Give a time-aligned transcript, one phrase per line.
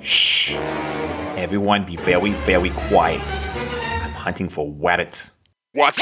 [0.00, 0.54] Shh.
[1.36, 3.20] Everyone be very, very quiet.
[4.02, 5.30] I'm hunting for rabbits.
[5.74, 5.96] What?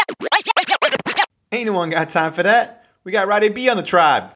[1.53, 2.85] Ain't no one got time for that.
[3.05, 4.33] We got Roddy B on the tribe.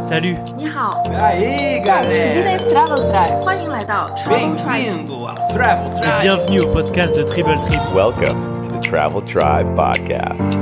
[0.00, 0.38] Salut.
[0.56, 2.34] 你好， Aí, galera!
[2.34, 3.42] Vida Travel Tribe.
[3.42, 4.72] 欢迎来到 Travel Tribe。
[4.72, 6.22] Bem-vindo ao Travel Tribe!
[6.22, 7.94] Bienvenue au podcast de Tribble Trip.
[7.94, 10.54] Welcome to the Travel Tribe Podcast.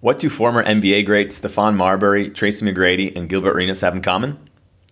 [0.00, 4.38] What do former NBA greats Stephon Marbury, Tracy McGrady, and Gilbert Arenas have in common?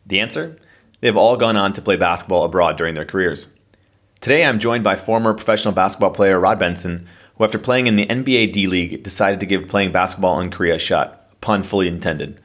[0.07, 0.57] The answer?
[1.01, 3.53] They have all gone on to play basketball abroad during their careers.
[4.21, 8.05] Today I'm joined by former professional basketball player Rod Benson, who after playing in the
[8.05, 12.39] NBA D League decided to give playing basketball in Korea a shot, pun fully intended.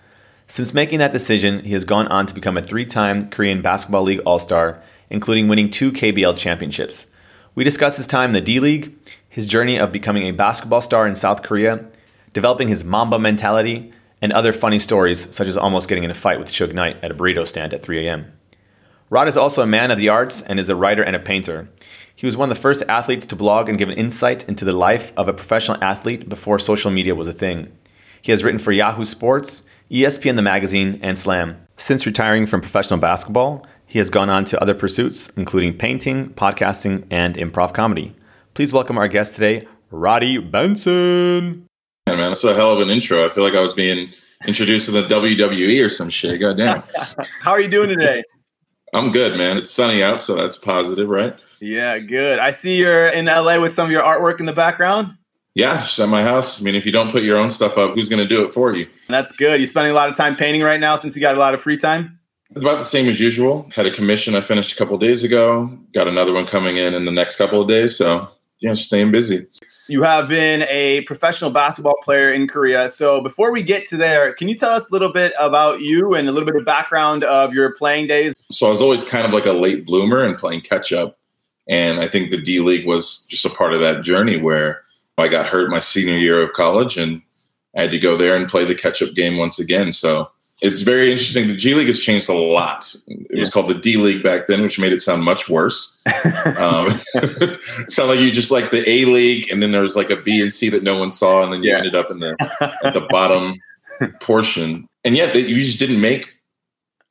[0.49, 4.03] Since making that decision, he has gone on to become a three time Korean Basketball
[4.03, 7.07] League All Star, including winning two KBL championships.
[7.55, 8.93] We discuss his time in the D League,
[9.29, 11.87] his journey of becoming a basketball star in South Korea,
[12.33, 16.39] developing his Mamba mentality, and other funny stories, such as almost getting in a fight
[16.39, 18.33] with Suge Knight at a burrito stand at 3 a.m.
[19.11, 21.69] Rod is also a man of the arts and is a writer and a painter.
[22.15, 24.73] He was one of the first athletes to blog and give an insight into the
[24.73, 27.77] life of a professional athlete before social media was a thing.
[28.23, 31.67] He has written for Yahoo Sports, ESPN the magazine, and Slam.
[31.77, 37.05] Since retiring from professional basketball, he has gone on to other pursuits, including painting, podcasting,
[37.11, 38.15] and improv comedy.
[38.55, 41.67] Please welcome our guest today, Roddy Benson.
[42.09, 43.25] Yeah, man, that's a hell of an intro.
[43.25, 44.13] I feel like I was being
[44.47, 46.41] introduced to the WWE or some shit.
[46.41, 46.83] Goddamn.
[47.43, 48.25] How are you doing today?
[48.93, 49.57] I'm good, man.
[49.57, 51.35] It's sunny out, so that's positive, right?
[51.61, 52.41] Yeah, good.
[52.41, 55.17] I see you're in LA with some of your artwork in the background.
[55.55, 56.61] Yeah, at my house.
[56.61, 58.51] I mean, if you don't put your own stuff up, who's going to do it
[58.51, 58.89] for you?
[59.09, 59.61] That's good.
[59.61, 61.61] You spending a lot of time painting right now since you got a lot of
[61.61, 62.19] free time?
[62.57, 63.71] About the same as usual.
[63.75, 65.67] Had a commission I finished a couple days ago.
[65.95, 67.97] Got another one coming in in the next couple of days.
[67.97, 68.29] So,
[68.61, 69.47] yeah, staying busy.
[69.89, 72.89] You have been a professional basketball player in Korea.
[72.89, 76.15] So before we get to there, can you tell us a little bit about you
[76.15, 78.35] and a little bit of background of your playing days?
[78.51, 81.19] So I was always kind of like a late bloomer and playing catch up.
[81.69, 84.83] And I think the D League was just a part of that journey where
[85.19, 87.23] I got hurt my senior year of college and
[87.77, 89.93] I had to go there and play the catch up game once again.
[89.93, 90.31] So
[90.63, 91.49] it's very interesting.
[91.49, 92.95] The G League has changed a lot.
[93.09, 95.99] It was called the D League back then, which made it sound much worse.
[96.59, 96.91] um,
[97.89, 100.41] sound like you just like the A League, and then there was like a B
[100.41, 101.79] and C that no one saw, and then you Yeah.
[101.79, 102.37] ended up in the
[102.85, 103.55] at the bottom
[104.21, 104.89] portion.
[105.05, 106.29] And yet, you just didn't make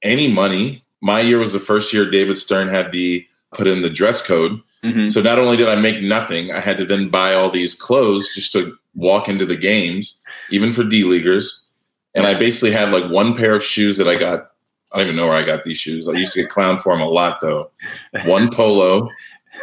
[0.02, 0.84] any money.
[1.02, 4.60] My year was the first year David Stern had the put in the dress code.
[4.84, 5.12] Mhm.
[5.12, 8.30] So not only did I make nothing, I had to then buy all these clothes
[8.34, 10.18] just to walk into the games,
[10.50, 11.62] even for D leaguers.
[12.16, 14.52] And I basically had like one pair of shoes that I got.
[14.94, 16.08] I don't even know where I got these shoes.
[16.10, 17.72] I used to get clown for them a lot though.
[18.26, 19.10] One polo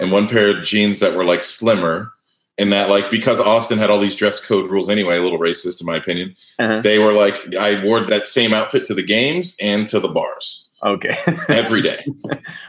[0.00, 2.12] and one pair of jeans that were like slimmer.
[2.56, 5.80] And that like because Austin had all these dress code rules anyway, a little racist
[5.80, 6.34] in my opinion.
[6.58, 6.80] Uh-huh.
[6.80, 10.68] They were like I wore that same outfit to the games and to the bars
[10.84, 11.16] Okay.
[11.48, 12.04] every day.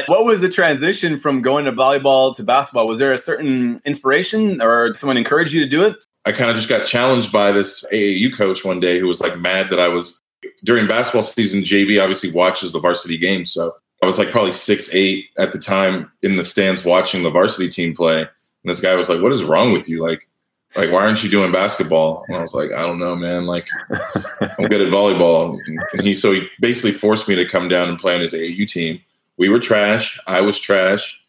[0.07, 2.87] what was the transition from going to volleyball to basketball?
[2.87, 5.95] Was there a certain inspiration or someone encouraged you to do it?
[6.25, 9.37] I kind of just got challenged by this AAU coach one day who was like
[9.37, 10.21] mad that I was
[10.63, 11.61] during basketball season.
[11.61, 15.59] JV obviously watches the varsity games, so I was like probably six eight at the
[15.59, 18.21] time in the stands watching the varsity team play.
[18.21, 18.29] And
[18.65, 20.01] this guy was like, "What is wrong with you?
[20.01, 20.27] Like,
[20.75, 23.45] like why aren't you doing basketball?" And I was like, "I don't know, man.
[23.45, 25.57] Like, I'm good at volleyball."
[25.93, 28.67] And he so he basically forced me to come down and play on his AAU
[28.69, 29.01] team.
[29.37, 30.19] We were trash.
[30.27, 31.19] I was trash.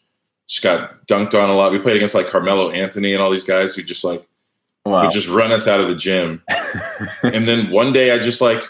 [0.48, 1.70] Just got dunked on a lot.
[1.70, 4.26] We played against like Carmelo Anthony and all these guys who just like
[4.84, 5.02] Wow.
[5.02, 6.42] would just run us out of the gym.
[7.22, 8.62] and then one day I just like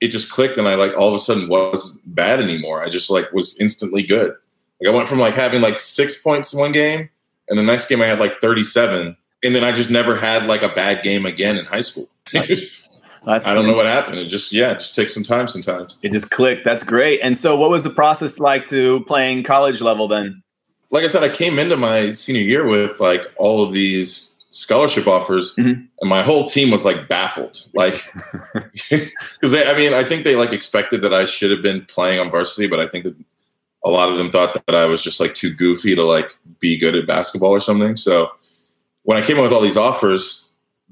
[0.00, 2.82] it just clicked and I like all of a sudden wasn't bad anymore.
[2.82, 4.34] I just like was instantly good.
[4.80, 7.08] Like I went from like having like six points in one game
[7.48, 9.16] and the next game I had like 37.
[9.44, 12.08] And then I just never had like a bad game again in high school.
[12.32, 14.18] That's I don't know what happened.
[14.18, 15.98] It just yeah, it just takes some time sometimes.
[16.02, 16.64] It just clicked.
[16.64, 17.20] That's great.
[17.22, 20.42] And so, what was the process like to playing college level then?
[20.90, 25.06] Like I said, I came into my senior year with like all of these scholarship
[25.06, 25.86] offers, Mhm.
[26.00, 27.66] and my whole team was like baffled.
[27.74, 28.02] Like,
[28.90, 32.30] because I mean, I think they like expected that I should have been playing on
[32.30, 33.14] varsity, but I think that
[33.84, 36.76] a lot of them thought that I was just like too goofy to like be
[36.76, 37.96] good at basketball or something.
[37.96, 38.30] So
[39.04, 40.48] when I came in with all these offers,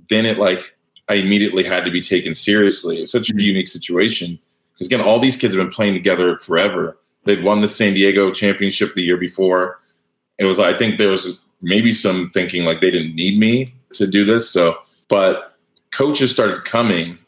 [0.08, 0.74] then it like
[1.08, 3.02] I immediately had to be taken seriously.
[3.02, 4.38] It's such a unique situation
[4.74, 6.96] because again, all these kids have been playing together forever.
[7.24, 9.80] They'd won the San Diego championship the year before.
[10.38, 14.06] It was I think there was maybe some thinking like they didn't need me to
[14.06, 14.48] do this.
[14.48, 14.78] So,
[15.08, 15.56] but
[15.90, 17.18] coaches started coming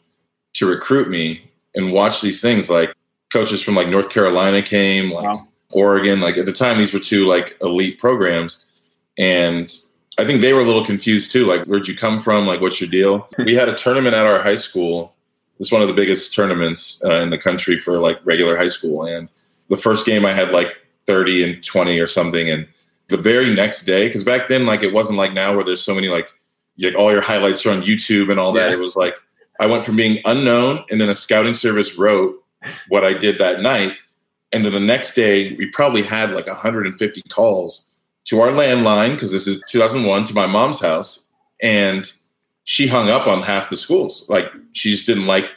[0.53, 1.43] to recruit me
[1.75, 2.69] and watch these things.
[2.69, 2.93] Like
[3.31, 5.47] coaches from like North Carolina came, like Wow.
[5.71, 6.21] Oregon.
[6.21, 8.63] Like at the time, these were two like elite programs,
[9.17, 9.71] and
[10.17, 11.45] I think they were a little confused too.
[11.45, 12.47] Like, where'd you come from?
[12.47, 13.27] Like, what's your deal?
[13.45, 15.15] we had a tournament at our high school.
[15.59, 19.03] It's one of the biggest tournaments uh, in the country for like regular high school,
[19.03, 19.29] and
[19.67, 22.49] the first game I had like 30 and 20 or something.
[22.49, 22.67] And
[23.09, 25.93] the very next day, because back then, like it wasn't like now where there's so
[25.93, 26.27] many like,
[26.75, 28.69] you, all your highlights are on YouTube and all that.
[28.69, 28.75] Yeah.
[28.75, 29.15] It was like
[29.59, 32.41] I went from being unknown, and then a scouting service wrote
[32.87, 33.97] what I did that night.
[34.51, 37.85] And then the next day, we probably had like 150 calls
[38.25, 41.25] to our landline because this is 2001 to my mom's house.
[41.61, 42.11] And
[42.63, 44.25] she hung up on half the schools.
[44.29, 45.49] Like she just didn't like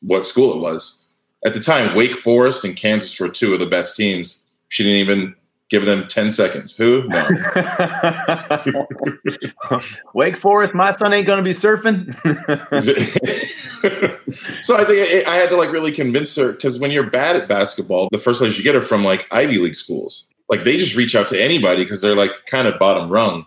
[0.00, 0.96] what school it was.
[1.44, 4.40] At the time, Wake Forest and Kansas were two of the best teams.
[4.68, 5.34] She didn't even
[5.68, 6.76] give them 10 seconds.
[6.76, 7.06] Who?
[7.08, 7.28] No.
[10.14, 12.14] Wake Forest, my son ain't gonna be surfing.
[14.62, 17.36] so I think I, I had to like really convince her because when you're bad
[17.36, 20.26] at basketball, the first letters you get are from like Ivy League schools.
[20.48, 23.46] Like they just reach out to anybody because they're like kind of bottom rung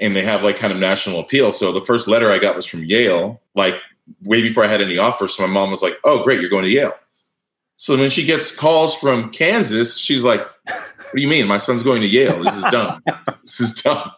[0.00, 1.52] and they have like kind of national appeal.
[1.52, 3.74] So the first letter I got was from Yale, like
[4.22, 5.34] way before I had any offers.
[5.34, 6.94] So my mom was like, "Oh, great, you're going to Yale."
[7.74, 10.46] So when she gets calls from Kansas, she's like,
[11.12, 11.46] "What do you mean?
[11.46, 12.42] My son's going to Yale?
[12.42, 13.02] This is dumb.
[13.42, 14.10] this is dumb."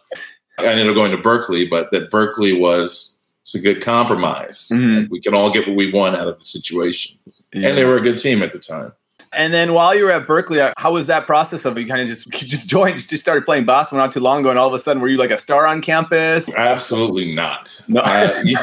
[0.57, 4.69] I ended up going to Berkeley, but that Berkeley was it's a good compromise.
[4.73, 5.01] Mhm.
[5.01, 7.17] Like, we can all get what we want out of the situation,
[7.53, 8.91] and they were a good team at the time.
[9.33, 11.81] And then while you were at Berkeley, uh, how was that process of it?
[11.81, 14.57] You kind of just just joined, just started playing basketball not too long ago, and
[14.57, 16.47] all of a sudden, were you like a star on campus?
[16.55, 17.81] Absolutely not.
[17.89, 17.99] No.
[17.99, 18.57] Uh, you-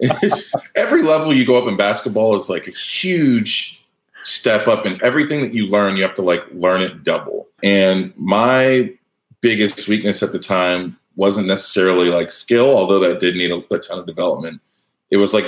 [0.76, 3.79] every level you go up in basketball is like a huge
[4.24, 7.48] step up, and everything that you learn, you have to like learn it double.
[7.62, 8.92] And my
[9.40, 13.78] biggest weakness at the time wasn't necessarily like skill, although that did need a, a
[13.78, 14.60] ton of development.
[15.10, 15.44] It was like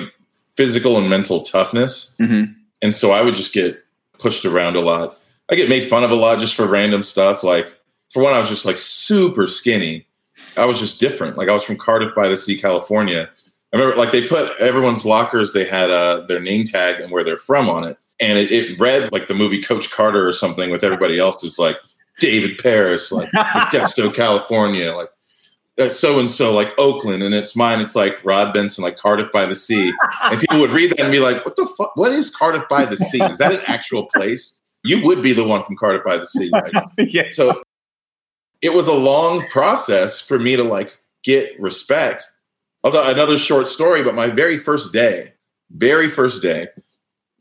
[0.55, 2.17] physical and mental toughness.
[2.21, 2.53] Mm-hmm.
[2.83, 3.83] And so I would just get
[4.19, 5.19] pushed around a lot.
[5.51, 7.43] I get made fun of a lot just for random stuff.
[7.43, 7.73] Like,
[8.11, 10.07] for one, I was just like super skinny.
[10.57, 11.39] I was just different.
[11.39, 13.31] Like, I was from Cardiff by the Sea, California.
[13.73, 17.25] I remember, like, they put everyone's lockers, they had uh, their name tag and where
[17.25, 17.97] they're from on it.
[18.23, 21.59] And it, it read like the movie Coach Carter or something with everybody else is
[21.59, 21.77] like
[22.21, 25.09] David Paris, like Modesto, California, like
[25.77, 27.23] that's so and so, like Oakland.
[27.23, 29.93] And it's mine, it's like Rod Benson, like Cardiff by the Sea
[30.25, 31.97] and people would read that and be like, "What the fuck?
[31.97, 33.23] What is Cardiff by the Sea?
[33.25, 34.59] Is that an actual place?
[34.85, 36.73] You would be the one from Cardiff by the Sea." Right?
[36.99, 37.25] yeah.
[37.31, 37.63] So
[38.61, 42.25] it was a long process for me to like get respect.
[42.85, 45.33] Although another short story, but my very first day,
[45.71, 46.69] very first day,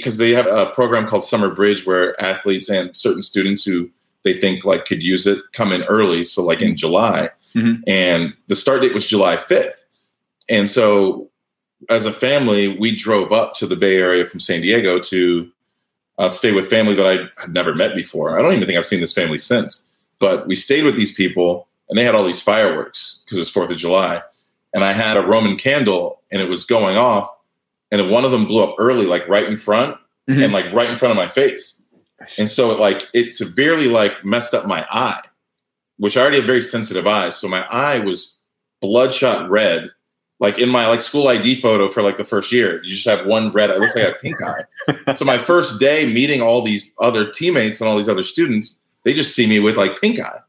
[0.02, 3.90] because they have a program called Summer Bridge where athletes and certain students who
[4.24, 6.24] they think like could use it come in early.
[6.24, 7.82] So like in July, Mhm.
[7.88, 9.76] and the start date was July fifth,
[10.50, 11.30] and so
[11.90, 15.50] as a family, we drove up to the Bay Area from San Diego to
[16.20, 18.38] uh, stay with family that I had never met before.
[18.38, 19.88] I don't even think I've seen this family since.
[20.20, 23.50] But we stayed with these people, and they had all these fireworks because it was
[23.50, 24.22] Fourth of July.
[24.76, 27.28] And I had a Roman candle, and it was going off,
[27.92, 29.98] and one of them blew up early, like right in front,
[30.30, 30.44] Mhm.
[30.44, 31.80] and like right in front of my face.
[32.38, 35.22] And so it like it severely like messed up my eye,
[35.98, 37.36] which I already have very sensitive eyes.
[37.36, 38.38] So my eye was
[38.82, 39.90] bloodshot red
[40.40, 43.28] like in my like school ID photo for like the first year, you just have
[43.28, 43.70] one red.
[43.70, 45.14] It looks like I a pink eye.
[45.16, 49.14] So my first day meeting all these other teammates and all these other students, they
[49.14, 50.40] just see me with like pink eye,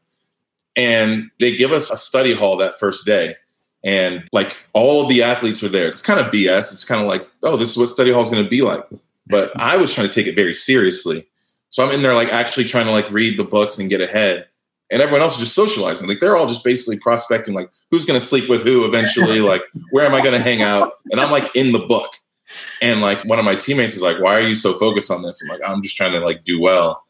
[0.75, 3.35] and they give us a study hall that first day,
[3.83, 5.87] and like all of the athletes were there.
[5.87, 6.71] It's kind of BS.
[6.71, 8.83] It's kind of like, oh, this is what study hall is going to be like.
[9.27, 11.27] But I was trying to take it very seriously,
[11.69, 14.47] so I'm in there like actually trying to like read the books and get ahead.
[14.91, 16.07] And everyone else is just socializing.
[16.07, 19.63] Like they're all just basically prospecting, like who's going to sleep with who eventually, like
[19.89, 20.93] where am I going to hang out?
[21.11, 22.11] And I'm like in the book.
[22.81, 25.41] And like one of my teammates is like, "Why are you so focused on this?"
[25.41, 27.03] I'm like, "I'm just trying to like do well."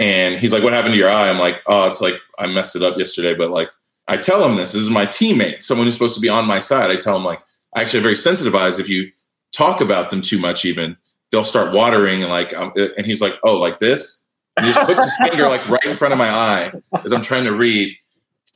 [0.00, 2.76] And he's like, "What happened to your eye?" I'm like, "Oh, it's like I messed
[2.76, 3.68] it up yesterday." But like,
[4.08, 4.72] I tell him this.
[4.72, 6.90] This is my teammate, someone who's supposed to be on my side.
[6.90, 7.42] I tell him like,
[7.74, 8.78] I actually have very sensitive eyes.
[8.78, 9.10] If you
[9.52, 10.96] talk about them too much, even
[11.30, 14.20] they'll start watering and like, um, and he's like, "Oh, like this."
[14.56, 16.72] And he just puts his finger like right in front of my eye
[17.04, 17.94] as I'm trying to read,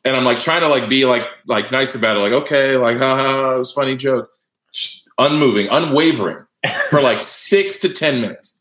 [0.05, 2.97] and I'm like trying to like be like like nice about it, like okay, like
[2.97, 4.31] haha, it was funny joke,
[5.19, 6.45] unmoving, unwavering
[6.89, 8.59] for like six to ten minutes,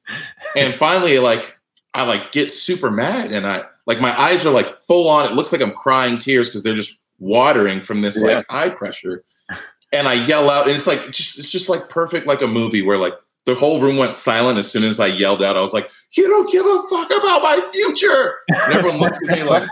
[0.58, 1.55] and finally like
[1.93, 5.25] I like get super mad, and I like my eyes are like full on.
[5.25, 9.24] It looks like I'm crying tears because they're just watering from this like eye pressure,
[9.91, 12.84] and I yell out, and it's like just it's just like perfect like a movie
[12.84, 13.15] where like
[13.46, 15.58] the whole room went silent as soon as I yelled out.
[15.58, 19.36] I was like, "You don't give a fuck about my future," and everyone looks at
[19.36, 19.67] me like,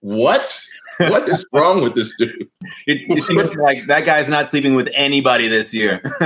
[0.00, 0.60] "What?
[1.00, 2.48] What is wrong with this dude?"
[2.86, 6.00] think it's like that guy's not sleeping with anybody this year.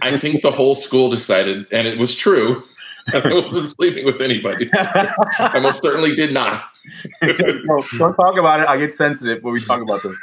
[0.00, 2.64] I think the whole school decided, and it was true.
[3.12, 4.70] I wasn't sleeping with anybody.
[4.74, 6.64] I most certainly did not.
[7.22, 8.68] no, don't talk about it.
[8.68, 10.14] I get sensitive when we talk about this.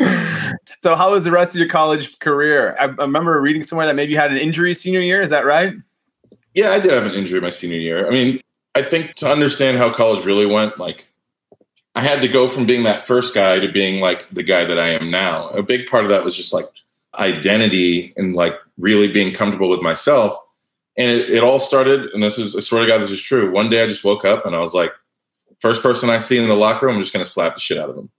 [0.80, 2.76] so, how was the rest of your college career?
[2.78, 5.22] I, I remember reading somewhere that maybe you had an injury senior year.
[5.22, 5.74] Is that right?
[6.54, 8.06] Yeah, I did have an injury my senior year.
[8.06, 8.40] I mean,
[8.74, 11.06] I think to understand how college really went, like
[11.94, 14.78] I had to go from being that first guy to being like the guy that
[14.78, 15.48] I am now.
[15.50, 16.66] A big part of that was just like
[17.18, 20.36] identity and like really being comfortable with myself.
[20.98, 23.50] And it, it all started, and this is, I swear to God, this is true.
[23.50, 24.92] One day I just woke up and I was like,
[25.60, 27.78] first person I see in the locker room, I'm just going to slap the shit
[27.78, 28.10] out of him.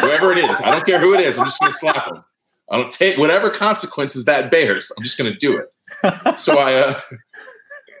[0.00, 2.24] Whoever it is, I don't care who it is, I'm just going to slap him.
[2.70, 4.90] I don't take whatever consequences that bears.
[4.96, 6.38] I'm just going to do it.
[6.38, 7.00] So I, uh,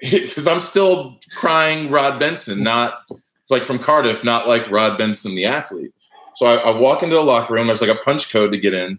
[0.00, 3.02] because I'm still crying Rod Benson, not
[3.50, 5.92] like from Cardiff, not like Rod Benson the athlete.
[6.36, 7.66] So I, I, walk into the locker room.
[7.66, 8.98] There's like a punch code to get in,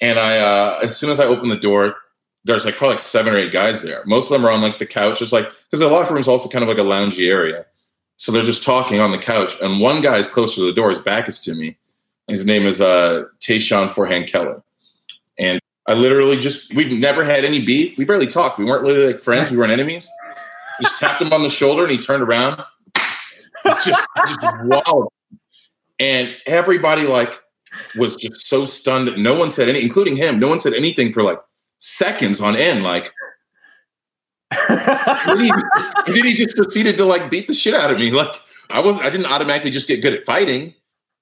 [0.00, 1.96] and I uh, as soon as I open the door,
[2.44, 4.02] there's like probably like seven or eight guys there.
[4.06, 5.22] Most of them are on like the couch.
[5.22, 7.64] It's like because the locker room is also kind of like a loungy area,
[8.16, 9.54] so they're just talking on the couch.
[9.62, 10.90] And one guy is closer to the door.
[10.90, 11.76] His back is to me.
[12.28, 14.62] His name is uh, Tayshawn Forehand Keller,
[15.38, 17.98] and I literally just we've never had any beef.
[17.98, 18.58] We barely talked.
[18.58, 19.50] We weren't really like friends.
[19.50, 20.08] We weren't enemies.
[20.82, 22.64] Just tapped him on the shoulder, and he turned around
[23.64, 25.08] just, just wow.
[25.98, 27.40] And everybody like
[27.96, 30.38] was just so stunned that no one said any, including him.
[30.38, 31.38] No one said anything for like
[31.78, 32.82] seconds on end.
[32.82, 33.12] Like,
[34.68, 38.10] and, he, and then he just proceeded to like beat the shit out of me.
[38.10, 38.34] Like,
[38.70, 40.74] I was, I didn't automatically just get good at fighting,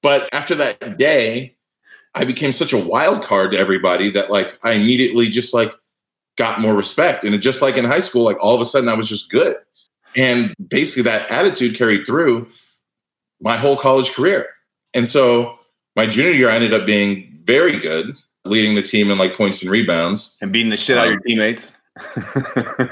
[0.03, 1.57] but after that day,
[2.15, 5.73] I became such a wild card to everybody that like I immediately just like
[6.37, 7.25] got more respect.
[7.25, 9.57] And just like in high school, like all of a sudden I was just good.
[10.17, 12.49] And basically, that attitude carried through
[13.41, 14.47] my whole college career.
[14.93, 15.59] And so,
[15.97, 19.63] my junior year, I ended up being very good, leading the team in like points
[19.63, 21.79] and rebounds and beating the shit out of your um, teammates.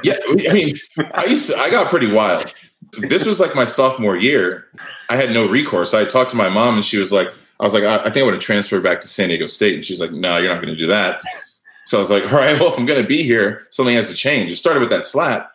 [0.05, 0.79] yeah, I mean,
[1.15, 2.55] I used to, I got pretty wild.
[2.99, 4.67] This was like my sophomore year.
[5.09, 5.95] I had no recourse.
[5.95, 7.29] I talked to my mom, and she was like,
[7.61, 9.75] "I was like, I, I think I want to transfer back to San Diego State,"
[9.75, 11.23] and she's like, "No, you're not going to do that."
[11.87, 14.09] So I was like, "All right, well, if I'm going to be here, something has
[14.09, 15.51] to change." It started with that slap,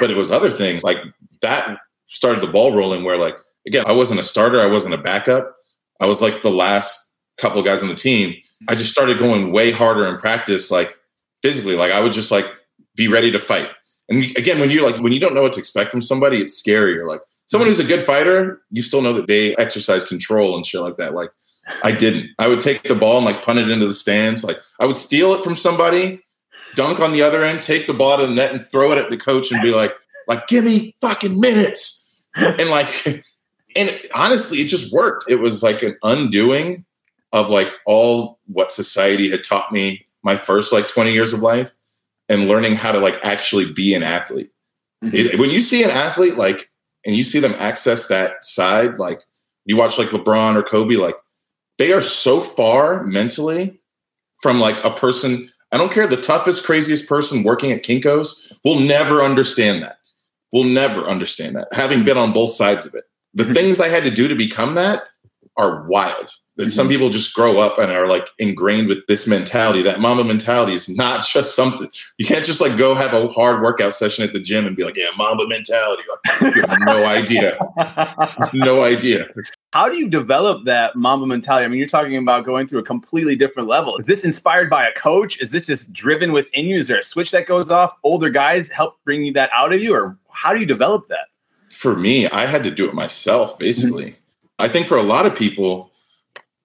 [0.00, 0.98] but it was other things like
[1.40, 1.78] that
[2.08, 3.36] started the ball rolling where like
[3.66, 5.54] again i wasn't a starter i wasn't a backup
[6.00, 8.34] i was like the last couple of guys on the team
[8.66, 10.94] i just started going way harder in practice like
[11.42, 11.76] physically.
[11.76, 12.46] Like i would just like
[12.96, 13.68] be ready to fight.
[14.08, 16.54] And again when you're like when you don't know what to expect from somebody it's
[16.54, 16.98] scary.
[16.98, 20.66] Or like someone who's a good fighter you still know that they exercise control and
[20.66, 21.14] shit like that.
[21.14, 21.30] Like
[21.84, 22.30] i didn't.
[22.38, 24.42] I would take the ball and like punt it into the stands.
[24.42, 26.22] Like i would steal it from somebody
[26.74, 29.10] dunk on the other end, take the ball to the net, and throw it at
[29.10, 29.92] the coach and be like,
[30.26, 32.06] like, give me fucking minutes.
[32.36, 33.24] and like,
[33.76, 35.30] and honestly, it just worked.
[35.30, 36.84] It was like an undoing
[37.32, 41.70] of like all what society had taught me my first like 20 years of life
[42.28, 44.50] and learning how to like actually be an athlete.
[45.04, 45.14] Mm-hmm.
[45.14, 46.70] It, when you see an athlete like,
[47.06, 49.20] and you see them access that side, like
[49.64, 51.14] you watch like LeBron or Kobe, like
[51.78, 53.78] they are so far mentally
[54.42, 56.06] from like a person I don't care.
[56.06, 59.98] The toughest, craziest person working at Kinko's will never understand that.
[60.52, 61.68] Will never understand that.
[61.72, 63.04] Having been on both sides of it,
[63.34, 63.52] the mm-hmm.
[63.52, 65.02] things I had to do to become that
[65.56, 66.30] are wild.
[66.58, 66.70] That mm-hmm.
[66.70, 69.80] some people just grow up and are like ingrained with this mentality.
[69.80, 71.88] That Mamba mentality is not just something
[72.18, 74.82] you can't just like go have a hard workout session at the gym and be
[74.82, 76.02] like, yeah, Mamba mentality.
[76.10, 77.58] Like, you have no idea,
[78.52, 79.28] no idea.
[79.72, 81.64] How do you develop that Mamba mentality?
[81.64, 83.96] I mean, you're talking about going through a completely different level.
[83.96, 85.40] Is this inspired by a coach?
[85.40, 86.76] Is this just driven within you?
[86.76, 87.94] Is there a switch that goes off?
[88.02, 91.28] Older guys help bring you that out of you, or how do you develop that?
[91.70, 94.06] For me, I had to do it myself, basically.
[94.06, 94.14] Mm-hmm.
[94.58, 95.87] I think for a lot of people,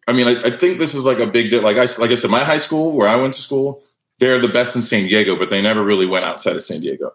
[0.07, 1.61] I mean, I, I think this is like a big deal.
[1.61, 3.83] Like I, like I said, my high school where I went to school,
[4.19, 7.11] they're the best in San Diego, but they never really went outside of San Diego.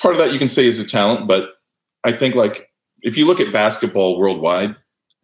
[0.00, 1.54] Part of that you can say is a talent, but
[2.04, 2.70] I think like
[3.02, 4.76] if you look at basketball worldwide,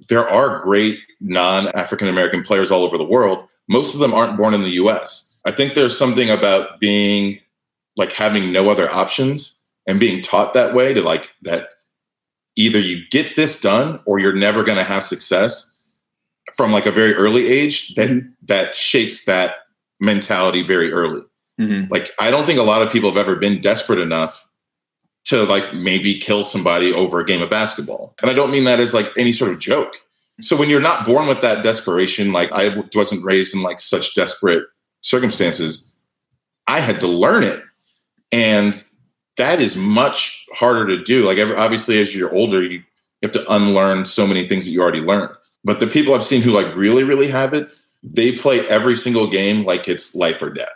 [0.08, 3.46] there are great non African American players all over the world.
[3.68, 5.28] Most of them aren't born in the US.
[5.44, 7.40] I think there's something about being
[7.96, 11.70] like having no other options and being taught that way to like that
[12.56, 15.67] either you get this done or you're never going to have success
[16.56, 18.28] from like a very early age that mm-hmm.
[18.46, 19.56] that shapes that
[20.00, 21.22] mentality very early.
[21.60, 21.92] Mm-hmm.
[21.92, 24.46] Like I don't think a lot of people have ever been desperate enough
[25.24, 28.14] to like maybe kill somebody over a game of basketball.
[28.22, 29.94] And I don't mean that as like any sort of joke.
[30.40, 34.14] So when you're not born with that desperation, like I wasn't raised in like such
[34.14, 34.64] desperate
[35.02, 35.86] circumstances,
[36.66, 37.62] I had to learn it.
[38.30, 38.82] And
[39.36, 41.24] that is much harder to do.
[41.24, 42.82] Like obviously as you're older, you
[43.22, 45.30] have to unlearn so many things that you already learned.
[45.64, 47.68] But the people I've seen who like really, really have it,
[48.02, 50.68] they play every single game like it's life or death.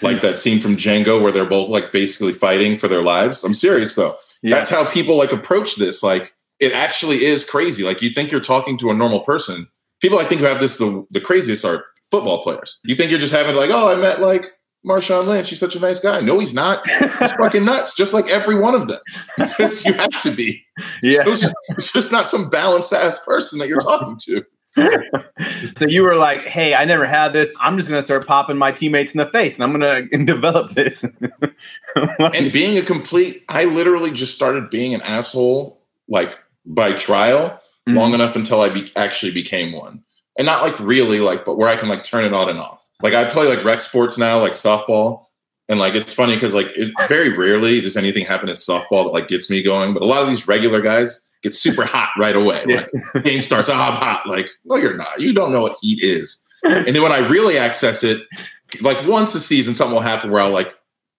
[0.00, 0.06] Hmm.
[0.06, 3.44] like that scene from Django where they're both like basically fighting for their lives.
[3.44, 4.16] I'm serious though.
[4.42, 4.56] Yeah.
[4.56, 6.02] That's how people like approach this.
[6.02, 7.82] Like it actually is crazy.
[7.82, 9.68] Like you think you're talking to a normal person.
[10.00, 12.78] People I think who have this the, the craziest are football players.
[12.84, 14.52] You think you're just having like, oh, I met like
[14.86, 15.50] Marshawn Lynch.
[15.50, 16.20] He's such a nice guy.
[16.20, 16.86] No, he's not.
[16.88, 19.00] He's fucking nuts, just like every one of them.
[19.38, 20.64] Because you have to be.
[21.02, 21.22] Yeah.
[21.26, 24.44] It's just, it's just not some balanced ass person that you're talking to.
[25.76, 27.50] so you were like, "Hey, I never had this.
[27.60, 31.04] I'm just gonna start popping my teammates in the face, and I'm gonna develop this."
[31.94, 36.30] and being a complete, I literally just started being an asshole like
[36.64, 37.96] by trial Mhm.
[37.96, 40.02] long enough until I be- actually became one,
[40.38, 42.80] and not like really like, but where I can like turn it on and off.
[43.02, 45.24] Like I play like rec sports now, like softball,
[45.68, 49.12] and like it's funny because like it, very rarely does anything happen in softball that
[49.12, 52.36] like gets me going, but a lot of these regular guys get super hot right
[52.36, 52.64] away.
[52.68, 52.84] Yeah.
[53.14, 54.28] Like game starts, oh, I'm hot.
[54.28, 55.20] Like, no, you're not.
[55.20, 56.42] You don't know what heat is.
[56.62, 58.22] And then when I really access it,
[58.80, 60.72] like once a season, something will happen where I'll like,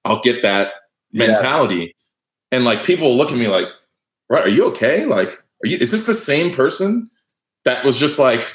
[0.05, 0.71] I'll get that
[1.11, 1.27] Yeah.
[1.27, 1.93] mentality.
[2.53, 3.67] And like people will look at me like,
[4.29, 5.05] right, are you okay?
[5.05, 7.09] Like, are you, is this the same person
[7.65, 8.45] that was just like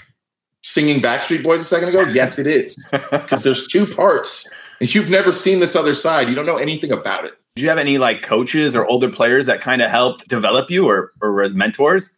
[0.63, 2.03] singing Backstreet Boys a second ago?
[2.03, 2.77] Yes, it is.
[3.11, 4.49] Because there's two parts.
[4.81, 6.29] You've never seen this other side.
[6.29, 7.35] You don't know anything about it.
[7.57, 10.89] Did you have any like coaches or older players that kind of helped develop you,
[10.89, 12.11] or or as mentors?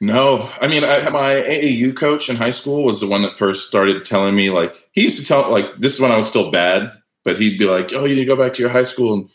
[0.00, 3.66] No, I mean, I, my AAU coach in high school was the one that first
[3.66, 6.50] started telling me, like, he used to tell, like, this is when I was still
[6.50, 6.92] bad,
[7.24, 9.30] but he'd be like, oh, you need to go back to your high school and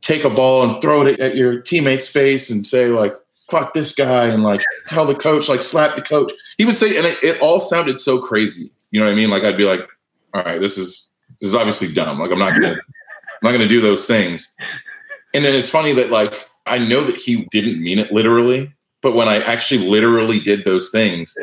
[0.00, 3.12] take a ball and throw it at your teammate's face and say, like,
[3.50, 6.32] fuck this guy and, like, tell the coach, like, slap the coach.
[6.58, 8.70] He would say, and it, it all sounded so crazy.
[8.90, 9.30] You know what I mean?
[9.30, 9.86] Like, I'd be like,
[10.34, 11.08] all right, this is,
[11.40, 12.18] this is obviously dumb.
[12.18, 12.78] Like, I'm not to, I'm
[13.42, 14.50] not to do those things.
[15.34, 19.14] And then it's funny that, like, I know that he didn't mean it literally, but
[19.14, 21.34] when I actually literally did those things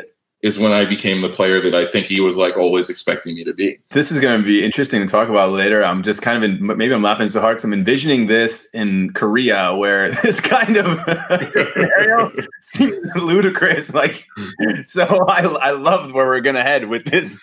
[0.42, 3.44] is when I became the player that I think he was like always expecting me
[3.44, 3.78] to be.
[3.90, 5.82] This is going to be interesting to talk about later.
[5.82, 9.12] I'm just kind of in, maybe I'm laughing so hard because I'm envisioning this in
[9.14, 13.94] Korea where this kind of scenario seems ludicrous.
[13.94, 14.82] Like, hmm.
[14.84, 17.40] so I, I love where we're going to head with this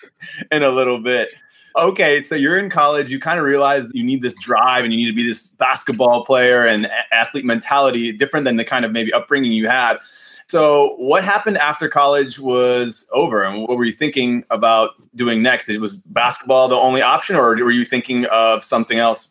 [0.50, 1.30] in a little bit.
[1.76, 3.10] Okay, so you're in college.
[3.10, 6.24] You kind of realize you need this drive and you need to be this basketball
[6.24, 9.98] player and athlete mentality, different than the kind of maybe upbringing you had.
[10.48, 15.68] So, what happened after college was over, and what were you thinking about doing next?
[15.68, 19.28] It was basketball the only option, or were you thinking of something else?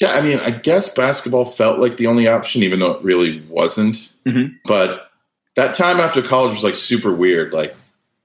[0.00, 3.42] Yeah, I mean, I guess basketball felt like the only option, even though it really
[3.48, 4.14] wasn't.
[4.26, 4.56] Mhm.
[4.66, 5.10] But
[5.56, 7.52] that time after college was like super weird.
[7.52, 7.74] Like,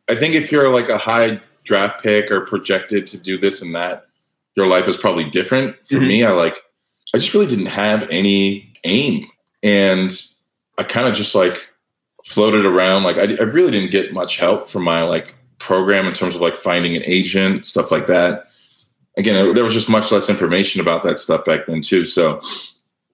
[0.09, 3.75] I think if you're like a high draft pick or projected to do this and
[3.75, 4.05] that,
[4.55, 5.75] your life is probably different.
[5.87, 6.07] For Mhm.
[6.07, 6.57] me, I like,
[7.13, 9.27] I just really didn't have any aim.
[9.61, 10.19] And
[10.77, 11.67] I kind of just like
[12.27, 13.03] floated around.
[13.03, 16.41] Like, I, I really didn't get much help from my like program in terms of
[16.41, 18.47] like finding an agent, stuff like that
[19.17, 22.05] again, there was just much less information about that stuff back then too.
[22.05, 22.39] So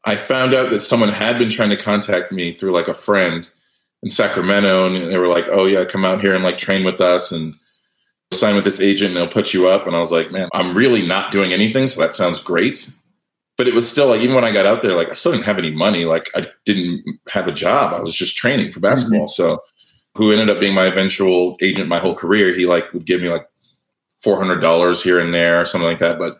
[0.05, 3.49] I found out that someone had been trying to contact me through like a friend
[4.03, 6.99] in Sacramento, and they were like, "Oh yeah, come out here and like train with
[6.99, 7.55] us and
[8.33, 10.75] sign with this agent, and they'll put you up." And I was like, "Man, I'm
[10.75, 12.91] really not doing anything, so that sounds great."
[13.55, 15.45] But it was still like, even when I got out there, like I still didn't
[15.45, 16.05] have any money.
[16.05, 17.93] Like I didn't have a job.
[17.93, 18.95] I was just training for mm-hmm.
[18.95, 19.27] basketball.
[19.27, 19.61] So,
[20.15, 22.53] who ended up being my eventual agent my whole career?
[22.53, 23.47] He like would give me like
[24.21, 26.17] four hundred dollars here and there, or something like that.
[26.17, 26.39] But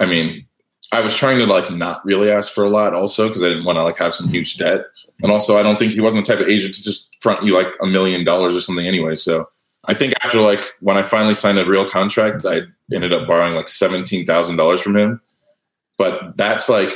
[0.00, 0.46] I mean,
[0.92, 3.64] I was trying to like not really ask for a lot, also because I didn't
[3.64, 4.84] want to like have some huge debt,
[5.22, 7.54] and also I don't think he wasn't the type of agent to just front you
[7.54, 9.14] like a million dollars or something anyway.
[9.16, 9.48] So
[9.86, 12.60] I think after like when I finally signed a real contract, I
[12.92, 15.20] ended up borrowing like seventeen thousand dollars from him.
[15.96, 16.92] But that's like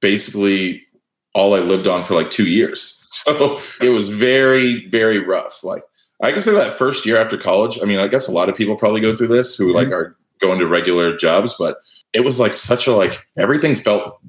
[0.00, 0.86] basically
[1.34, 2.96] all I lived on for like two years.
[3.12, 5.64] So it was very, very rough.
[5.64, 5.82] Like
[6.22, 7.76] I can say that first year after college.
[7.82, 9.94] I mean, I guess a lot of people probably go through this who like mm-hmm.
[9.94, 11.78] are going to regular jobs, but
[12.12, 14.20] it was like such a like everything felt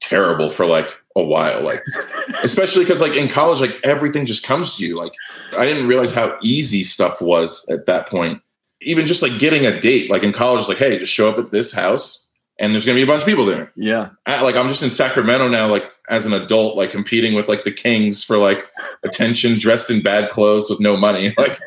[0.00, 1.60] terrible for like a while.
[1.62, 1.80] Like
[2.42, 4.96] especially because like in college, like everything just comes to you.
[4.96, 5.12] Like
[5.58, 8.40] I didn't realize how easy stuff was at that point.
[8.80, 11.50] Even just like getting a date, like in college, like, hey, just show up at
[11.50, 12.27] this house
[12.58, 13.72] and there's gonna be a bunch of people there.
[13.76, 17.48] Yeah, I, like I'm just in Sacramento now, like as an adult, like competing with
[17.48, 18.66] like the Kings for like
[19.04, 21.34] attention, dressed in bad clothes with no money.
[21.38, 21.58] Like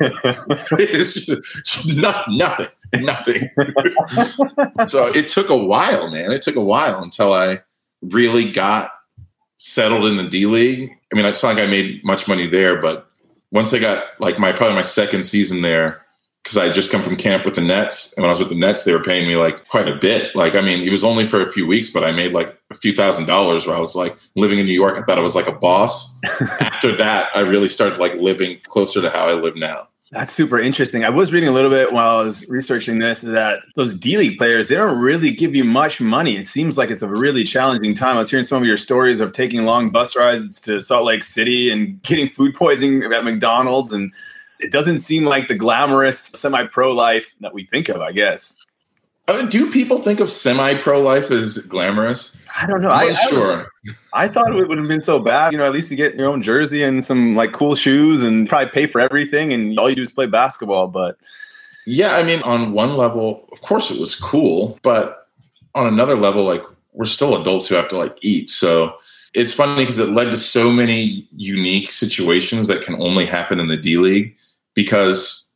[0.72, 3.48] it's just not, nothing, nothing.
[4.86, 6.30] so it took a while, man.
[6.30, 7.62] It took a while until I
[8.02, 8.92] really got
[9.56, 10.90] settled in the D League.
[11.12, 13.08] I mean, it's not like I made much money there, but
[13.50, 16.01] once I got like my probably my second season there,
[16.42, 18.48] because I had just come from camp with the Nets, and when I was with
[18.48, 20.34] the Nets, they were paying me like quite a bit.
[20.34, 22.74] Like, I mean, it was only for a few weeks, but I made like a
[22.74, 23.66] few thousand dollars.
[23.66, 26.16] Where I was like living in New York, I thought I was like a boss.
[26.60, 29.88] After that, I really started like living closer to how I live now.
[30.10, 31.04] that's super interesting.
[31.04, 34.36] I was reading a little bit while I was researching this that those D League
[34.36, 36.36] players they don't really give you much money.
[36.36, 38.16] It seems like it's a really challenging time.
[38.16, 41.22] I was hearing some of your stories of taking long bus rides to Salt Lake
[41.22, 44.12] City and getting food poisoning at McDonald's and
[44.62, 48.54] it doesn't seem like the glamorous semi-pro life that we think of, I guess.
[49.28, 52.36] I mean, do people think of semi-pro life as glamorous?
[52.60, 52.90] I don't know.
[52.90, 53.68] I'm I, not I, sure.
[54.12, 55.52] I thought it would have been so bad.
[55.52, 58.48] You know, at least you get your own jersey and some like cool shoes and
[58.48, 60.88] probably pay for everything, and all you do is play basketball.
[60.88, 61.18] But
[61.86, 65.28] Yeah, I mean, on one level, of course, it was cool, but
[65.74, 68.50] on another level, like we're still adults who have to like eat.
[68.50, 68.94] So
[69.34, 73.68] it's funny because it led to so many unique situations that can only happen in
[73.68, 74.36] the D League
[74.74, 75.48] because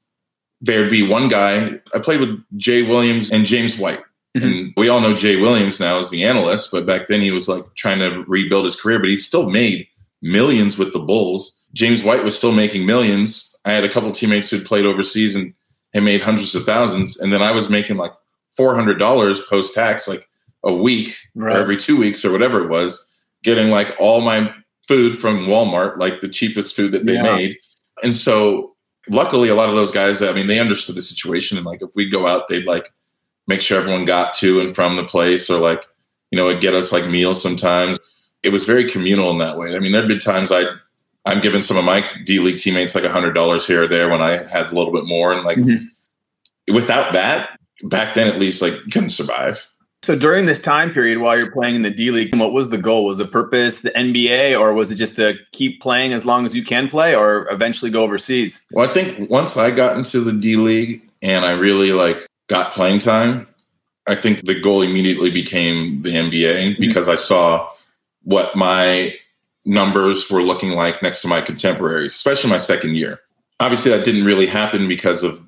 [0.61, 1.81] there'd be one guy.
[1.95, 4.01] I played with Jay Williams and James White.
[4.37, 4.47] Mm-hmm.
[4.47, 7.49] And we all know Jay Williams now as the analyst, but back then he was
[7.49, 9.87] like trying to rebuild his career, but he'd still made
[10.23, 11.55] millions with the Bulls.
[11.75, 13.55] James White was still making millions.
[13.65, 15.53] I had a couple teammates who'd played overseas and
[15.95, 17.19] had made hundreds of thousands.
[17.19, 18.13] And then I was making like
[18.59, 20.29] $400 post tax, like
[20.65, 23.07] a week or every two weeks or whatever it was,
[23.43, 24.53] getting like all my
[24.87, 27.23] food from Walmart, like the cheapest food that they Yeah.
[27.23, 27.57] made.
[28.03, 28.76] And so
[29.11, 31.57] luckily a lot of those guys, I mean, they understood the situation.
[31.57, 32.93] And like if we'd go out, they'd like
[33.47, 35.85] make sure everyone got to and from the place or like,
[36.31, 37.99] you know, it'd get us like meals sometimes.
[38.43, 39.75] It was very communal in that way.
[39.75, 40.65] I mean, there'd been times I
[41.25, 44.09] I'm giving some of my D League teammates like a hundred dollars here or there
[44.09, 45.33] when I had a little bit more.
[45.33, 45.81] And like Mhm.
[46.73, 49.67] without that, back then at least, like you couldn't survive.
[50.03, 52.79] So during this time period while you're playing in the D League, what was the
[52.79, 53.07] goal?
[53.07, 56.55] Was the purpose the NBA, or was it just to keep playing as long as
[56.55, 58.63] you can play, or eventually go overseas?
[58.71, 62.73] Well, I think once I got into the D League and I really like got
[62.73, 63.49] playing time,
[64.09, 66.81] I think the goal immediately became the NBA mm-hmm.
[66.81, 67.69] because I saw
[68.23, 69.15] what my
[69.65, 73.21] numbers were looking like next to my contemporaries, especially my second year.
[73.59, 75.43] Obviously, that didn't really happen because of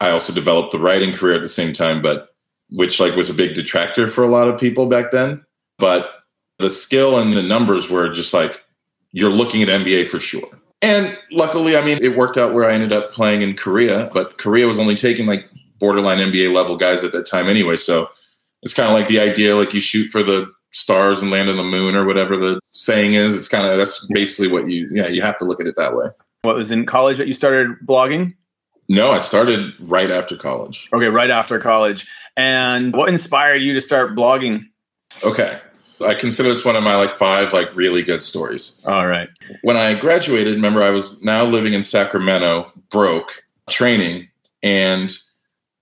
[0.00, 2.35] I also developed the writing career at the same time, but
[2.70, 5.44] which like was a big detractor for a lot of people back then.
[5.78, 6.10] But
[6.58, 8.62] the skill and the numbers were just like
[9.12, 10.48] you're looking at NBA for sure.
[10.82, 14.38] And luckily, I mean, it worked out where I ended up playing in Korea, but
[14.38, 15.48] Korea was only taking like
[15.78, 17.76] borderline NBA level guys at that time anyway.
[17.76, 18.08] So
[18.62, 21.56] it's kind of like the idea like you shoot for the stars and land on
[21.56, 23.34] the moon or whatever the saying is.
[23.34, 25.96] It's kind of that's basically what you yeah, you have to look at it that
[25.96, 26.06] way.
[26.42, 28.34] What was in college that you started blogging?
[28.88, 30.88] No, I started right after college.
[30.92, 32.06] Okay, right after college.
[32.36, 34.66] And what inspired you to start blogging?
[35.24, 35.58] Okay.
[36.04, 38.74] I consider this one of my like five like really good stories.
[38.84, 39.28] All right.
[39.62, 44.28] when I graduated, remember I was now living in Sacramento, broke, training.
[44.62, 45.16] And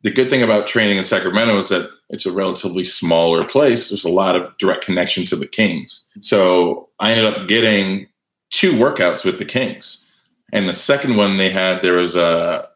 [0.02, 3.88] the good thing about training in Sacramento is that it's a relatively smaller place.
[3.88, 6.06] There's a lot of direct connection to the Kings.
[6.20, 8.06] So I ended up getting
[8.50, 10.04] two workouts with the Kings.
[10.52, 12.68] And the second one they had, there was a,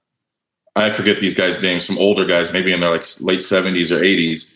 [0.78, 4.00] I forget these guys' names, some older guys, maybe in their like late 70s or
[4.00, 4.46] 80s,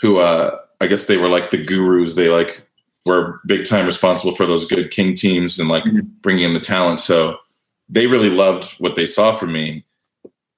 [0.00, 2.14] who uh, I guess they were like the gurus.
[2.16, 2.62] They like
[3.04, 6.06] were big time responsible for those good king teams and like Mhm.
[6.22, 7.00] bringing in the talent.
[7.00, 7.36] So
[7.88, 9.84] they really loved what they saw from me.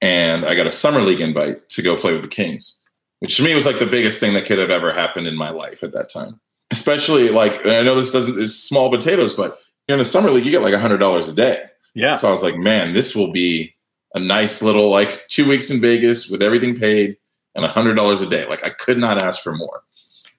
[0.01, 2.79] And I got a summer league invite to go play with the Kings,
[3.21, 5.49] which to me was like the biggest thing that could have ever happened in my
[5.51, 6.39] life at that time.
[6.71, 9.59] Especially like, I know this doesn't, is small potatoes, but
[9.89, 11.63] in the summer league, you get like a hundred dollars a day.
[11.95, 12.17] Yeah.
[12.19, 13.74] So I was like, man, this will be
[14.15, 17.17] a nice little like two weeks in Vegas with everything paid
[17.55, 18.47] and a hundred dollars a day.
[18.47, 19.83] Like I could not ask for more.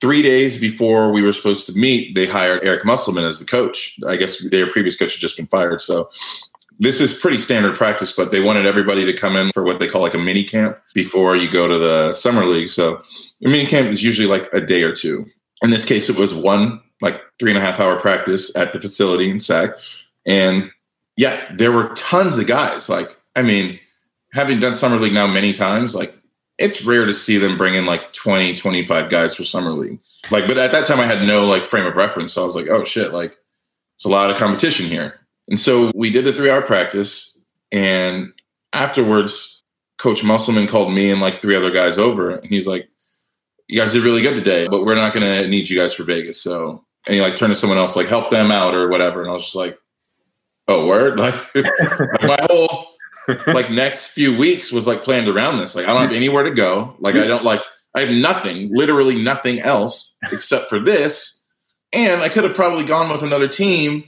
[0.01, 3.97] Three days before we were supposed to meet, they hired Eric Musselman as the coach.
[4.07, 5.81] I guess their previous coach had just been fired.
[5.81, 6.09] So
[6.79, 9.87] this is pretty standard practice, but they wanted everybody to come in for what they
[9.87, 12.67] call like a mini camp before you go to the summer league.
[12.67, 13.01] So
[13.43, 15.25] a mini camp is usually like a day or two.
[15.63, 18.81] In this case, it was one like three and a half hour practice at the
[18.81, 19.71] facility in SAC.
[20.25, 20.69] And
[21.17, 22.89] yeah, there were tons of guys.
[22.89, 23.79] Like, I mean,
[24.33, 26.13] having done summer league now many times, like
[26.57, 29.99] it's rare to see them bring in like 20, 25 guys for summer league.
[30.31, 32.33] Like, but at that time I had no like frame of reference.
[32.33, 33.35] So I was like, oh shit, like
[33.97, 35.19] it's a lot of competition here.
[35.47, 37.37] And so we did the three hour practice.
[37.71, 38.31] And
[38.73, 39.63] afterwards,
[39.97, 42.35] Coach Musselman called me and like three other guys over.
[42.35, 42.87] And he's like,
[43.67, 46.03] you guys did really good today, but we're not going to need you guys for
[46.03, 46.41] Vegas.
[46.41, 49.21] So, and he like turned to someone else, like help them out or whatever.
[49.21, 49.77] And I was just like,
[50.67, 51.19] oh, word.
[51.25, 51.35] Like
[52.21, 52.94] my whole
[53.47, 55.75] like next few weeks was like planned around this.
[55.75, 56.95] Like I don't have anywhere to go.
[56.99, 57.61] Like I don't like
[57.95, 61.41] I have nothing, literally nothing else except for this.
[61.93, 64.03] And I could have probably gone with another team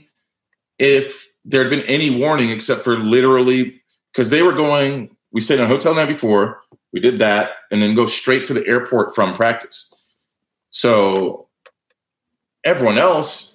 [0.78, 3.80] if there had been any warning except for literally
[4.12, 6.60] because they were going we stayed in a hotel night before,
[6.92, 9.92] we did that, and then go straight to the airport from practice.
[10.70, 11.48] So
[12.64, 13.47] everyone else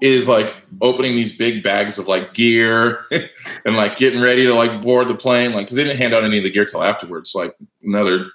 [0.00, 4.80] is like opening these big bags of like gear and like getting ready to like
[4.82, 7.34] board the plane, like because they didn't hand out any of the gear till afterwards.
[7.34, 8.26] Like another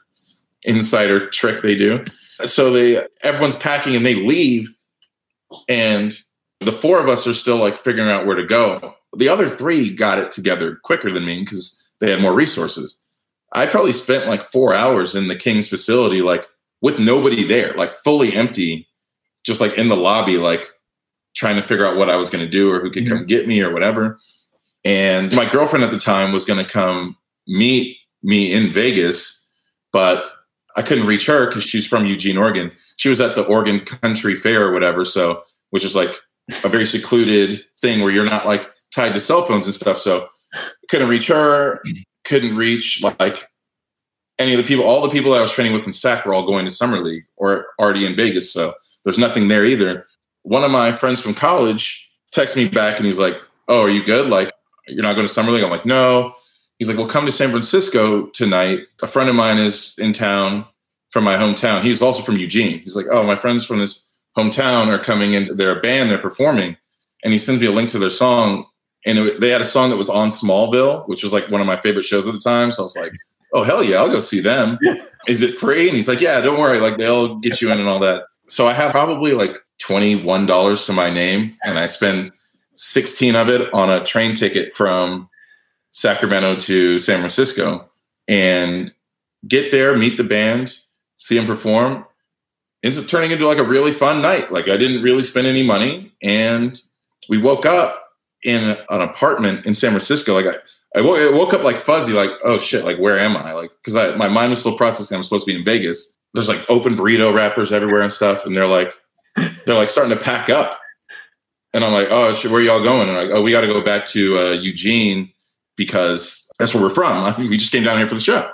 [0.63, 1.95] insider trick they do.
[2.45, 4.69] So they everyone's packing and they leave,
[5.69, 6.13] and
[6.59, 8.95] the four of us are still like figuring out where to go.
[9.15, 12.97] The other three got it together quicker than me because they had more resources.
[13.53, 16.45] I probably spent like four hours in the Kings facility, like
[16.81, 18.87] with nobody there, like fully empty,
[19.43, 20.67] just like in the lobby, like
[21.35, 23.47] trying to figure out what I was going to do or who could come get
[23.47, 24.19] me or whatever.
[24.85, 27.17] And my girlfriend at the time was going to come
[27.47, 29.45] meet me in Vegas,
[29.91, 30.25] but
[30.75, 32.71] I couldn't reach her because she's from Eugene, Oregon.
[32.97, 36.15] She was at the Oregon Country Fair or whatever, so which is like
[36.63, 39.97] a very secluded thing where you're not like tied to cell phones and stuff.
[39.97, 40.27] So
[40.89, 41.81] couldn't reach her,
[42.25, 43.47] couldn't reach like
[44.39, 44.85] any of the people.
[44.85, 46.99] All the people that I was training with in SAC were all going to summer
[46.99, 50.07] league or already in Vegas, so there's nothing there either.
[50.43, 54.03] One of my friends from college texts me back and he's like, "Oh, are you
[54.03, 54.29] good?
[54.29, 54.51] Like,
[54.87, 56.35] you're not going to summer league?" I'm like, "No."
[56.79, 58.79] He's like, "Well, come to San Francisco tonight.
[59.01, 60.65] A friend of mine is in town
[61.11, 61.81] from my hometown.
[61.83, 62.79] He's also from Eugene.
[62.79, 64.03] He's like, "Oh, my friends from this
[64.37, 65.55] hometown are coming in.
[65.55, 66.09] They're a band.
[66.09, 66.75] They're performing."
[67.23, 68.65] And he sends me a link to their song,
[69.05, 71.67] and it, they had a song that was on Smallville, which was like one of
[71.67, 72.71] my favorite shows at the time.
[72.71, 73.13] So I was like,
[73.53, 74.77] "Oh hell yeah, I'll go see them."
[75.27, 75.87] Is it free?
[75.87, 76.79] And he's like, "Yeah, don't worry.
[76.81, 80.45] Like they'll get you in and all that." So I have probably like twenty one
[80.45, 82.31] dollars to my name, and I spend
[82.73, 85.29] sixteen of it on a train ticket from
[85.91, 87.89] Sacramento to San Francisco,
[88.27, 88.93] and
[89.47, 90.77] get there, meet the band,
[91.17, 92.05] see them perform.
[92.83, 94.51] Ends up turning into like a really fun night.
[94.51, 96.79] Like I didn't really spend any money, and
[97.29, 98.09] we woke up
[98.43, 100.33] in an apartment in San Francisco.
[100.33, 103.53] Like I, I woke, woke up like fuzzy, like oh shit, like where am I?
[103.53, 105.15] Like because my mind was still processing.
[105.15, 106.11] I'm supposed to be in Vegas.
[106.33, 108.93] There's like open burrito wrappers everywhere and stuff, and they're like
[109.35, 110.79] they're like starting to pack up,
[111.73, 113.09] and I'm like oh shit, where y'all going?
[113.09, 115.31] And like oh we got to go back to uh, Eugene
[115.75, 117.35] because that's where we're from.
[117.49, 118.51] we just came down here for the show,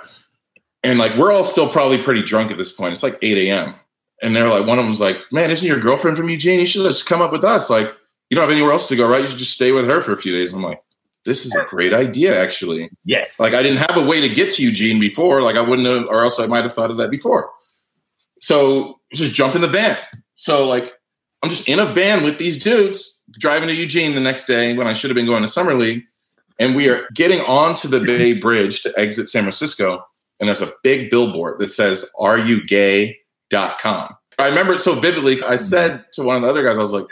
[0.82, 2.92] and like we're all still probably pretty drunk at this point.
[2.92, 3.74] It's like 8 a.m.
[4.22, 6.60] And they're like, one of them's like, "Man, isn't your girlfriend from Eugene?
[6.60, 7.70] You should just come up with us.
[7.70, 7.86] Like,
[8.28, 9.22] you don't have anywhere else to go, right?
[9.22, 10.82] You should just stay with her for a few days." I'm like,
[11.24, 13.40] "This is a great idea, actually." Yes.
[13.40, 15.42] Like, I didn't have a way to get to Eugene before.
[15.42, 17.50] Like, I wouldn't have, or else I might have thought of that before.
[18.40, 19.96] So just jump in the van.
[20.40, 20.94] So like,
[21.42, 24.86] I'm just in a van with these dudes driving to Eugene the next day when
[24.86, 26.02] I should have been going to summer league,
[26.58, 30.04] and we are getting onto the Bay Bridge to exit San Francisco,
[30.38, 33.18] and there's a big billboard that says, "Are you gay?"
[33.50, 34.16] com.
[34.38, 35.42] I remember it so vividly.
[35.42, 37.06] I said to one of the other guys, I was like,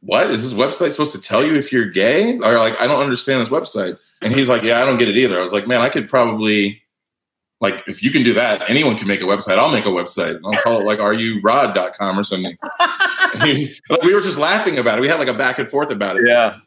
[0.00, 2.38] what is this website supposed to tell you if you're gay?
[2.38, 3.98] Or like, I don't understand this website.
[4.22, 5.38] And he's like, yeah, I don't get it either.
[5.38, 6.82] I was like, man, I could probably,
[7.60, 9.58] like, if you can do that, anyone can make a website.
[9.58, 10.38] I'll make a website.
[10.44, 12.56] I'll call it like areyouRod.com or something.
[13.40, 15.02] We were just laughing about it.
[15.02, 16.22] We had like a back and forth about it.
[16.26, 16.58] Yeah.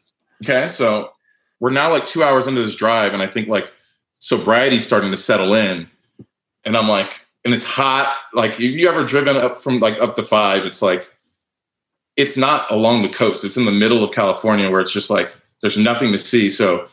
[0.44, 0.68] Okay.
[0.68, 1.10] So
[1.58, 3.12] we're now like two hours into this drive.
[3.12, 3.72] And I think like
[4.20, 5.88] sobriety's starting to settle in.
[6.64, 8.14] And I'm like, and it's hot.
[8.34, 11.10] Like, if you ever driven up from like up to five, it's like,
[12.16, 13.44] it's not along the coast.
[13.44, 16.50] It's in the middle of California where it's just like there's nothing to see.
[16.50, 16.88] So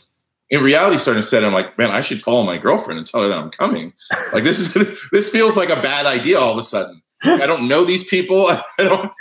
[0.49, 3.21] in reality, starting to set, I'm like, man, I should call my girlfriend and tell
[3.21, 3.93] her that I'm coming.
[4.33, 4.73] Like this is
[5.11, 7.01] this feels like a bad idea all of a sudden.
[7.23, 8.47] I don't know these people.
[8.51, 9.11] I don't.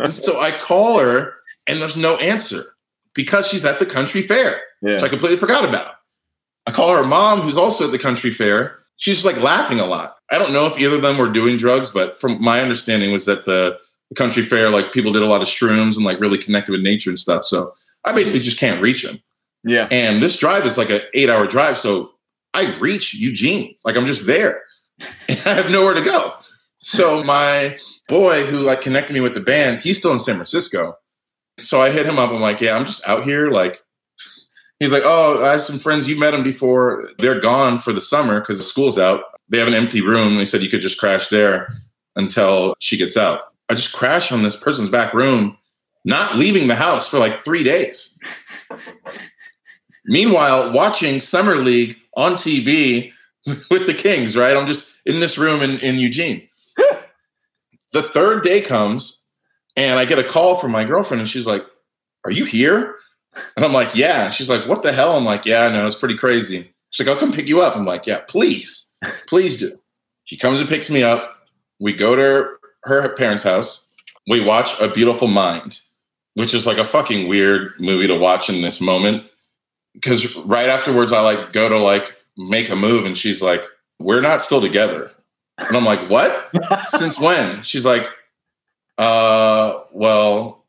[0.00, 1.34] And so I call her,
[1.66, 2.64] and there's no answer
[3.14, 4.94] because she's at the country fair, Yeah.
[4.94, 5.94] which I completely forgot about.
[6.66, 8.78] I call her mom, who's also at the country fair.
[8.96, 10.16] She's just like laughing a lot.
[10.30, 13.24] I don't know if either of them were doing drugs, but from my understanding was
[13.26, 13.78] that the,
[14.10, 16.82] the country fair, like people did a lot of shrooms and like really connected with
[16.82, 17.44] nature and stuff.
[17.44, 17.72] So
[18.04, 19.22] I basically just can't reach them.
[19.64, 19.88] Yeah.
[19.90, 21.78] And this drive is like an eight hour drive.
[21.78, 22.12] So
[22.54, 23.74] I reach Eugene.
[23.84, 24.62] Like I'm just there.
[25.28, 26.34] And I have nowhere to go.
[26.78, 27.76] So my
[28.08, 30.96] boy who like connected me with the band, he's still in San Francisco.
[31.60, 32.30] So I hit him up.
[32.30, 33.50] I'm like, yeah, I'm just out here.
[33.50, 33.78] Like,
[34.78, 36.06] he's like, oh, I have some friends.
[36.06, 37.10] You met them before.
[37.18, 39.22] They're gone for the summer because the school's out.
[39.48, 40.36] They have an empty room.
[40.36, 41.74] They said you could just crash there
[42.14, 43.40] until she gets out.
[43.68, 45.58] I just crashed on this person's back room,
[46.04, 48.18] not leaving the house for like three days.
[50.08, 53.12] Meanwhile, watching Summer League on TV
[53.70, 54.56] with the Kings, right?
[54.56, 56.48] I'm just in this room in, in Eugene.
[57.92, 59.20] the third day comes,
[59.76, 61.64] and I get a call from my girlfriend, and she's like,
[62.24, 62.96] Are you here?
[63.56, 64.30] And I'm like, Yeah.
[64.30, 65.16] She's like, What the hell?
[65.16, 65.86] I'm like, Yeah, I know.
[65.86, 66.72] It's pretty crazy.
[66.90, 67.76] She's like, I'll come pick you up.
[67.76, 68.92] I'm like, Yeah, please.
[69.28, 69.78] Please do.
[70.24, 71.46] She comes and picks me up.
[71.80, 73.84] We go to her, her parents' house.
[74.26, 75.80] We watch A Beautiful Mind,
[76.34, 79.24] which is like a fucking weird movie to watch in this moment.
[80.00, 83.62] Because right afterwards, I like go to like make a move, and she's like,
[83.98, 85.10] We're not still together.
[85.58, 86.50] And I'm like, What?
[86.98, 87.62] Since when?
[87.62, 88.06] She's like,
[88.96, 90.64] Uh, well,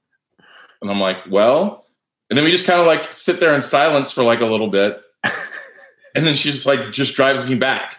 [0.81, 1.85] and I'm like, Well,
[2.29, 4.69] and then we just kind of like sit there in silence for like a little
[4.69, 5.01] bit.
[6.15, 7.97] And then she just like just drives me back.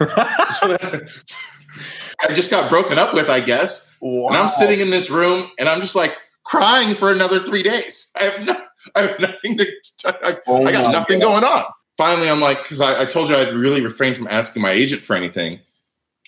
[0.00, 0.76] so
[2.20, 3.90] I just got broken up with, I guess.
[4.00, 4.28] Wow.
[4.28, 8.10] And I'm sitting in this room and I'm just like crying for another three days.
[8.18, 8.60] I have no,
[8.94, 9.66] I have nothing to,
[10.04, 11.26] I, Oh I got nothing God.
[11.26, 11.64] going on.
[11.96, 15.04] finally, I'm like, because I, I told you I'd really refrained from asking my agent
[15.04, 15.60] for anything,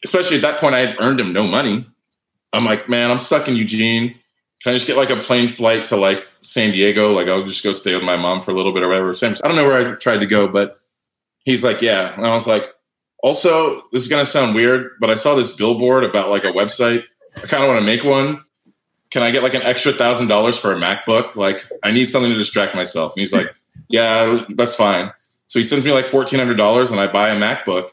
[0.04, 1.86] especially at that point, I had earned him no money.
[2.52, 4.14] I'm like, man, I'm stuck in Eugene.
[4.62, 7.12] Can I just get like a plane flight to like San Diego?
[7.12, 9.10] Like, I'll just go stay with my mom for a little bit or whatever.
[9.10, 10.80] I don't know where I tried to go, but
[11.44, 12.14] he's like, yeah.
[12.14, 12.64] And I was like,
[13.22, 16.52] also, this is going to sound weird, but I saw this billboard about like a
[16.52, 17.04] website.
[17.36, 18.44] I kind of want to make one.
[19.10, 21.34] Can I get like an extra thousand dollars for a MacBook?
[21.36, 23.12] Like, I need something to distract myself.
[23.14, 23.52] And he's like,
[23.88, 25.12] yeah, that's fine.
[25.48, 27.90] So he sends me like fourteen hundred dollars, and I buy a MacBook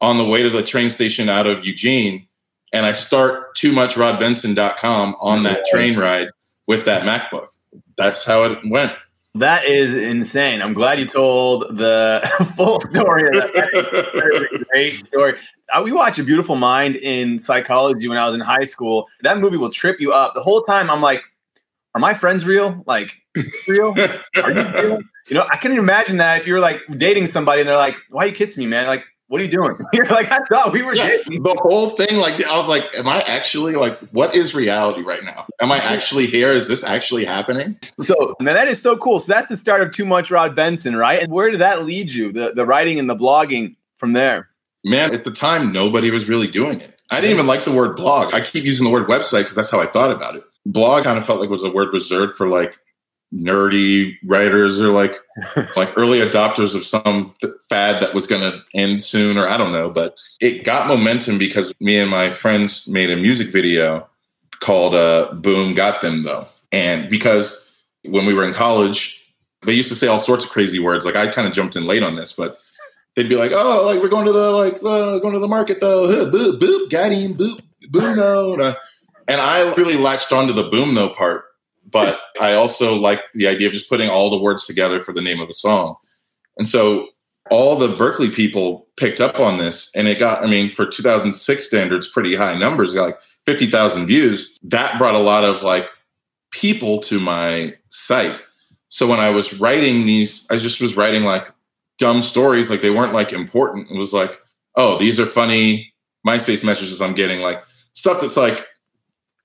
[0.00, 2.26] on the way to the train station out of Eugene,
[2.72, 6.28] and I start too much rodbenson.com on that train ride
[6.66, 7.48] with that MacBook.
[7.98, 8.92] That's how it went.
[9.34, 10.60] That is insane.
[10.60, 12.20] I'm glad you told the
[12.56, 13.28] full story.
[13.28, 14.66] Of that.
[14.70, 15.34] great story.
[15.84, 19.06] We watched A Beautiful Mind in psychology when I was in high school.
[19.22, 20.34] That movie will trip you up.
[20.34, 21.22] The whole time I'm like,
[21.94, 22.82] are my friends real?
[22.86, 23.12] Like,
[23.68, 23.94] real?
[24.36, 24.98] Are you real?
[25.28, 28.24] You know, I can imagine that if you're like dating somebody and they're like, why
[28.24, 28.88] are you kissing me, man?
[28.88, 29.78] Like, what are you doing?
[29.92, 31.44] You're like, I thought we were yeah, dating.
[31.44, 35.22] The whole thing, like, I was like, am I actually like, what is reality right
[35.22, 35.46] now?
[35.60, 36.48] Am I actually here?
[36.48, 37.78] Is this actually happening?
[38.00, 39.20] So, man, that is so cool.
[39.20, 41.22] So that's the start of Too Much Rod Benson, right?
[41.22, 42.32] And where did that lead you?
[42.32, 44.48] The the writing and the blogging from there?
[44.84, 47.00] Man, at the time, nobody was really doing it.
[47.10, 48.34] I didn't even like the word blog.
[48.34, 50.42] I keep using the word website because that's how I thought about it.
[50.66, 52.76] Blog kind of felt like was a word reserved for like
[53.32, 55.14] nerdy writers or like
[55.76, 59.56] like early adopters of some th- fad that was going to end soon or I
[59.56, 64.06] don't know but it got momentum because me and my friends made a music video
[64.58, 66.46] called uh, Boom Got Them though.
[66.72, 67.66] And because
[68.04, 69.16] when we were in college
[69.64, 71.04] they used to say all sorts of crazy words.
[71.04, 72.58] Like I kind of jumped in late on this but
[73.14, 75.80] they'd be like oh like we're going to the like uh, going to the market
[75.80, 76.08] though.
[76.30, 78.74] Boop boop got him boop boom no
[79.28, 81.44] and I really latched onto the boom though part
[81.90, 85.22] but I also like the idea of just putting all the words together for the
[85.22, 85.96] name of a song.
[86.58, 87.08] And so
[87.50, 91.66] all the Berkeley people picked up on this, and it got, I mean, for 2006
[91.66, 94.58] standards, pretty high numbers, got like 50,000 views.
[94.62, 95.86] That brought a lot of like
[96.52, 98.38] people to my site.
[98.88, 101.48] So when I was writing these, I just was writing like
[101.98, 103.90] dumb stories, like they weren't like important.
[103.90, 104.32] It was like,
[104.76, 105.92] oh, these are funny
[106.26, 108.66] MySpace messages I'm getting, like stuff that's like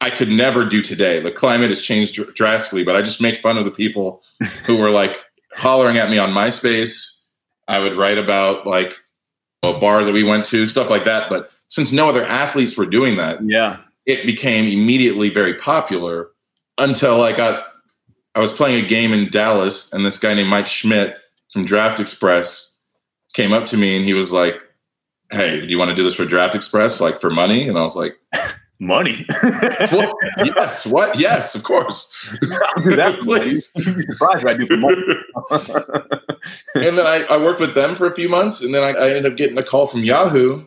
[0.05, 1.19] I could never do today.
[1.19, 4.21] The climate has changed dr- drastically, but I just make fun of the people
[4.63, 5.19] who were like
[5.55, 7.17] hollering at me on MySpace.
[7.67, 8.99] I would write about like
[9.63, 11.27] a bar that we went to, stuff like that.
[11.27, 16.29] But since no other athletes were doing that, yeah, it became immediately very popular
[16.77, 17.65] until I got
[18.35, 21.17] I was playing a game in Dallas and this guy named Mike Schmidt
[21.51, 22.73] from Draft Express
[23.33, 24.61] came up to me and he was like,
[25.31, 27.01] Hey, do you want to do this for Draft Express?
[27.01, 27.67] Like for money?
[27.67, 28.19] And I was like,
[28.79, 29.25] Money.
[29.91, 30.85] well, yes.
[30.85, 31.17] What?
[31.17, 32.11] Yes, of course.
[32.41, 33.71] That, please.
[33.75, 35.01] You'd be surprised what I do for money.
[36.75, 39.09] and then I, I, worked with them for a few months, and then I, I
[39.09, 40.65] ended up getting a call from Yahoo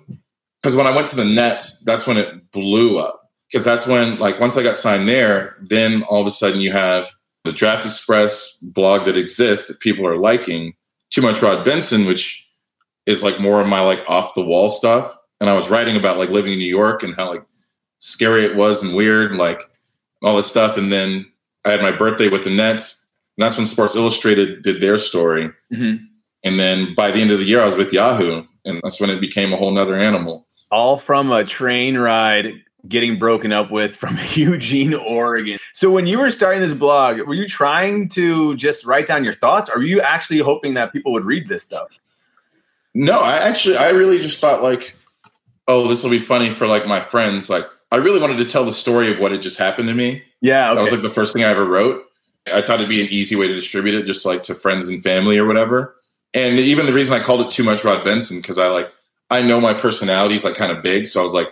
[0.62, 3.30] because when I went to the Nets, that's when it blew up.
[3.50, 6.72] Because that's when, like, once I got signed there, then all of a sudden you
[6.72, 7.08] have
[7.44, 10.74] the Draft Express blog that exists that people are liking.
[11.10, 12.46] Too much Rod Benson, which
[13.06, 15.16] is like more of my like off the wall stuff.
[15.40, 17.42] And I was writing about like living in New York and how like
[17.98, 19.62] scary it was and weird, like
[20.22, 20.76] all this stuff.
[20.76, 21.26] And then
[21.64, 23.06] I had my birthday with the Nets,
[23.36, 25.50] and that's when Sports Illustrated did their story.
[25.72, 26.04] Mm-hmm.
[26.44, 29.10] And then by the end of the year, I was with Yahoo, and that's when
[29.10, 30.46] it became a whole nother animal.
[30.70, 32.52] All from a train ride
[32.86, 35.58] getting broken up with from Eugene, Oregon.
[35.72, 39.32] So when you were starting this blog, were you trying to just write down your
[39.32, 41.88] thoughts, or were you actually hoping that people would read this stuff?
[42.94, 44.94] No, I actually, I really just thought like,
[45.66, 47.50] oh, this will be funny for like my friends.
[47.50, 50.22] Like, I really wanted to tell the story of what had just happened to me.
[50.40, 50.76] Yeah, okay.
[50.76, 52.04] that was like the first thing I ever wrote.
[52.46, 55.02] I thought it'd be an easy way to distribute it, just like to friends and
[55.02, 55.96] family or whatever.
[56.34, 58.90] And even the reason I called it too much Rod Benson because I like
[59.30, 61.48] I know my personality is like kind of big, so I was like,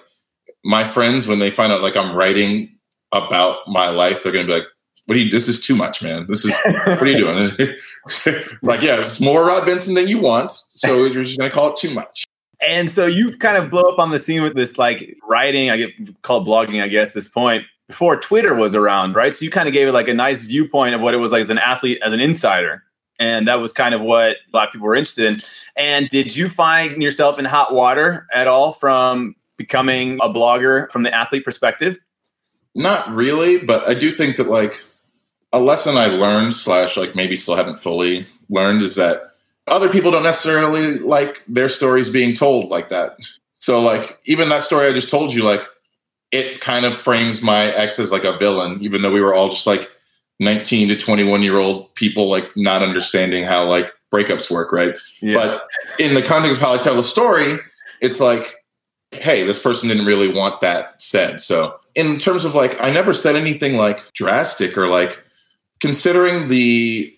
[0.65, 2.77] my friends when they find out like I'm writing
[3.13, 4.67] about my life, they're gonna be like,
[5.07, 5.31] "What do you?
[5.31, 6.27] This is too much, man.
[6.29, 7.51] This is what are you doing?"
[8.63, 11.79] like, yeah, it's more Rod Benson than you want, so you're just gonna call it
[11.79, 12.25] too much.
[12.61, 15.77] And so you've kind of blow up on the scene with this like writing, I
[15.77, 19.35] get called blogging, I guess, this point before Twitter was around, right?
[19.35, 21.43] So you kind of gave it like a nice viewpoint of what it was like
[21.43, 22.83] as an athlete, as an insider.
[23.19, 25.41] And that was kind of what a lot of people were interested in.
[25.77, 31.03] And did you find yourself in hot water at all from becoming a blogger from
[31.03, 31.99] the athlete perspective?
[32.75, 34.85] Not really, but I do think that like
[35.53, 39.26] a lesson I learned slash like maybe still haven't fully learned is that
[39.67, 43.17] other people don't necessarily like their stories being told like that.
[43.55, 45.63] So like even that story I just told you, like
[46.33, 49.49] it kind of frames my ex as like a villain, even though we were all
[49.49, 49.91] just like
[50.41, 54.95] 19 to 21 year old people, like not understanding how like breakups work, right?
[55.21, 55.37] Yeah.
[55.37, 57.59] But in the context of how I tell the story,
[58.01, 58.55] it's like,
[59.13, 61.41] hey, this person didn't really want that said.
[61.41, 65.19] So, in terms of like, I never said anything like drastic or like
[65.81, 67.13] considering the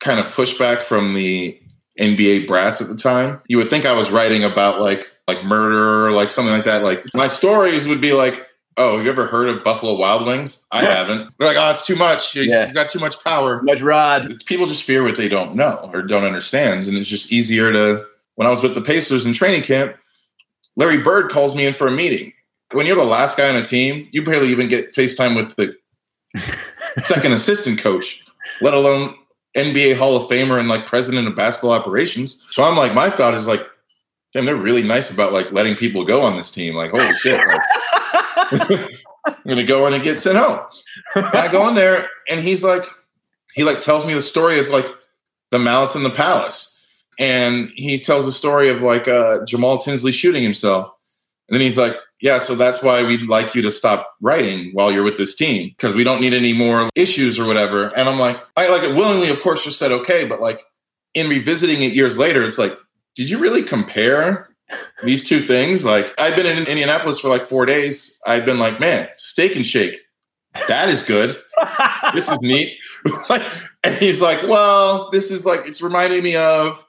[0.00, 1.58] kind of pushback from the
[1.98, 6.06] NBA brass at the time, you would think I was writing about like like murder
[6.06, 6.82] or like something like that.
[6.82, 10.66] Like my stories would be like, oh, have you ever heard of Buffalo Wild Wings?
[10.72, 11.32] I haven't.
[11.38, 12.32] They're like, oh, it's too much.
[12.32, 12.72] He's Yeah.
[12.72, 14.44] got too much power Much Rod.
[14.46, 16.86] people just fear what they don't know or don't understand.
[16.88, 19.96] And it's just easier to, when I was with the Pacers in training camp,
[20.76, 22.32] Larry Bird calls me in for a meeting.
[22.72, 25.76] When you're the last guy on a team, you barely even get FaceTime with the
[27.00, 28.20] second assistant coach,
[28.60, 29.14] let alone
[29.56, 32.42] NBA Hall of Famer and like president of basketball operations.
[32.50, 33.62] So I'm like, my thought is like,
[34.32, 36.74] damn, they're really nice about like letting people go on this team.
[36.74, 37.40] Like, holy shit.
[37.46, 37.60] Like,
[39.26, 40.60] I'm gonna go in and get sent home.
[41.14, 42.84] And I go in there and he's like,
[43.54, 44.86] he like tells me the story of like
[45.50, 46.76] the Malice in the Palace,
[47.18, 50.92] and he tells the story of like uh, Jamaal Tinsley shooting himself,
[51.48, 54.90] and then he's like, yeah, so that's why we'd like you to stop writing while
[54.90, 57.88] you're with this team because we don't need any more issues or whatever.
[57.98, 60.62] And I'm like, I like it willingly, of course, just said okay, but like
[61.12, 62.72] in revisiting it years later, it's like,
[63.14, 64.48] did you really compare
[65.02, 65.84] these two things?
[65.84, 68.16] Like I'd been in Indianapolis for like four days.
[68.26, 69.98] I'd been like, man, steak and shake.
[70.66, 71.36] That is good.
[72.14, 72.78] This is neat.
[73.84, 76.86] and he's like, well, this is like, it's reminding me of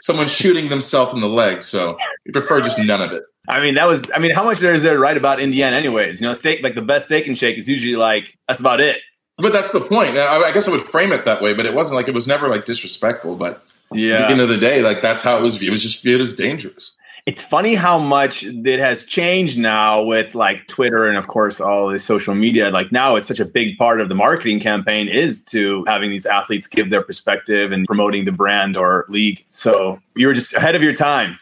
[0.00, 1.62] someone shooting themselves in the leg.
[1.62, 3.22] So we prefer just none of it.
[3.48, 4.02] I mean, that was.
[4.14, 6.20] I mean, how much there is there to write about Indiana, anyways?
[6.20, 8.98] You know, steak like the best steak and shake is usually like that's about it.
[9.38, 10.16] But that's the point.
[10.16, 12.26] I, I guess I would frame it that way, but it wasn't like it was
[12.26, 13.36] never like disrespectful.
[13.36, 14.14] But yeah.
[14.14, 15.68] at the end of the day, like that's how it was viewed.
[15.68, 16.92] It was just viewed as dangerous.
[17.26, 21.88] It's funny how much it has changed now with like Twitter and of course all
[21.88, 22.70] the social media.
[22.70, 26.24] Like now, it's such a big part of the marketing campaign is to having these
[26.24, 29.44] athletes give their perspective and promoting the brand or league.
[29.50, 31.36] So you were just ahead of your time.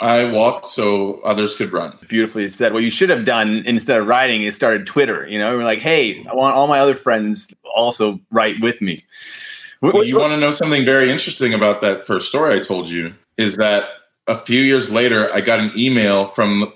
[0.00, 1.96] I walked so others could run.
[2.08, 2.72] beautifully said.
[2.72, 5.28] What you should have done instead of writing is started Twitter.
[5.28, 9.04] You know, we're like, hey, I want all my other friends also write with me.
[9.82, 13.14] Well, you want to know something very interesting about that first story I told you
[13.36, 13.84] is that
[14.32, 16.72] a few years later, I got an email from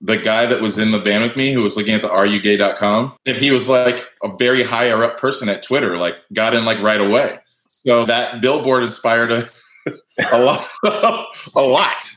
[0.00, 3.16] the guy that was in the van with me who was looking at the arugay.com.
[3.26, 6.80] And he was like a very higher up person at Twitter, like got in like
[6.80, 7.38] right away.
[7.68, 9.44] So that billboard inspired a,
[10.32, 10.66] a lot.
[11.56, 12.10] a lot.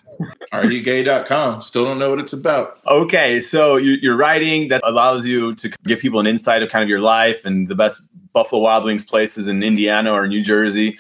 [0.54, 1.64] Arugay.com.
[1.64, 2.80] Still don't know what it's about.
[2.88, 6.84] okay, so you, you're writing that allows you to give people an insight of kind
[6.84, 10.98] of your life and the best Buffalo Wild Wings places in Indiana or New Jersey.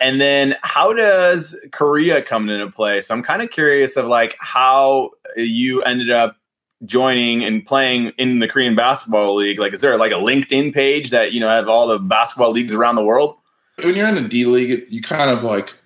[0.00, 3.00] And then how does Korea come into play?
[3.00, 6.36] So I'm kind of curious of like how you ended up
[6.84, 9.58] joining and playing in the Korean basketball league.
[9.58, 12.72] Like, is there like a LinkedIn page that, you know, have all the basketball leagues
[12.72, 13.36] around the world?
[13.84, 15.76] when you're in the D League, you kind of like,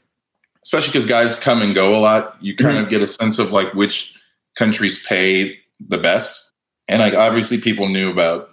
[0.62, 2.84] especially because guys come and go a lot, you kind mm-hmm.
[2.84, 4.14] of get a sense of like which
[4.56, 6.52] countries pay the best.
[6.88, 8.50] And like obviously people knew about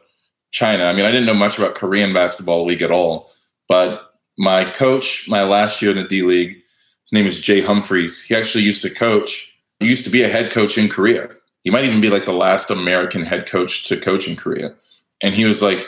[0.51, 0.86] China.
[0.86, 3.30] I mean, I didn't know much about Korean basketball league at all,
[3.68, 4.07] but
[4.38, 6.58] my coach, my last year in the D League,
[7.04, 8.22] his name is Jay Humphreys.
[8.22, 9.52] He actually used to coach.
[9.80, 11.30] He used to be a head coach in Korea.
[11.64, 14.74] He might even be like the last American head coach to coach in Korea.
[15.22, 15.86] And he was like,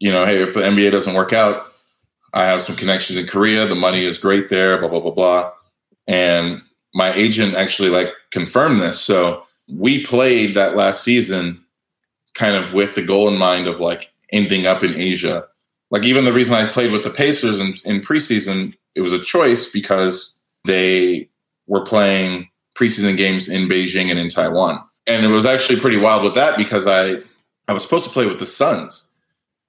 [0.00, 1.72] you know, hey, if the NBA doesn't work out,
[2.34, 3.66] I have some connections in Korea.
[3.66, 5.52] The money is great there, blah, blah, blah, blah.
[6.06, 6.62] And
[6.94, 9.00] my agent actually like confirmed this.
[9.00, 11.62] So we played that last season
[12.34, 15.46] kind of with the goal in mind of like ending up in Asia.
[15.90, 19.22] Like even the reason I played with the Pacers in, in preseason, it was a
[19.22, 21.28] choice because they
[21.66, 24.82] were playing preseason games in Beijing and in Taiwan.
[25.06, 27.16] And it was actually pretty wild with that because I
[27.68, 29.08] I was supposed to play with the Suns.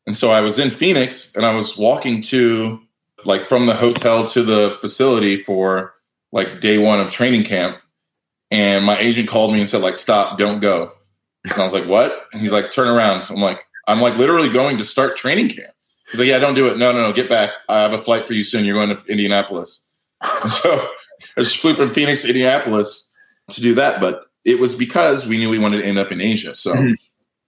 [0.06, 2.80] And so I was in Phoenix and I was walking to
[3.26, 5.94] like from the hotel to the facility for
[6.32, 7.80] like day one of training camp.
[8.52, 10.94] And my agent called me and said, like, stop, don't go.
[11.46, 12.28] And I was like, what?
[12.34, 13.26] And he's like, turn around.
[13.30, 15.74] I'm like, I'm like literally going to start training camp.
[16.12, 16.78] He's like, yeah, don't do it.
[16.78, 17.52] No, no, no, get back.
[17.70, 18.66] I have a flight for you soon.
[18.66, 19.84] You're going to Indianapolis.
[20.44, 20.88] And so
[21.38, 23.08] I just flew from Phoenix to Indianapolis
[23.52, 24.02] to do that.
[24.02, 26.56] But it was because we knew we wanted to end up in Asia.
[26.56, 26.96] So Mhm.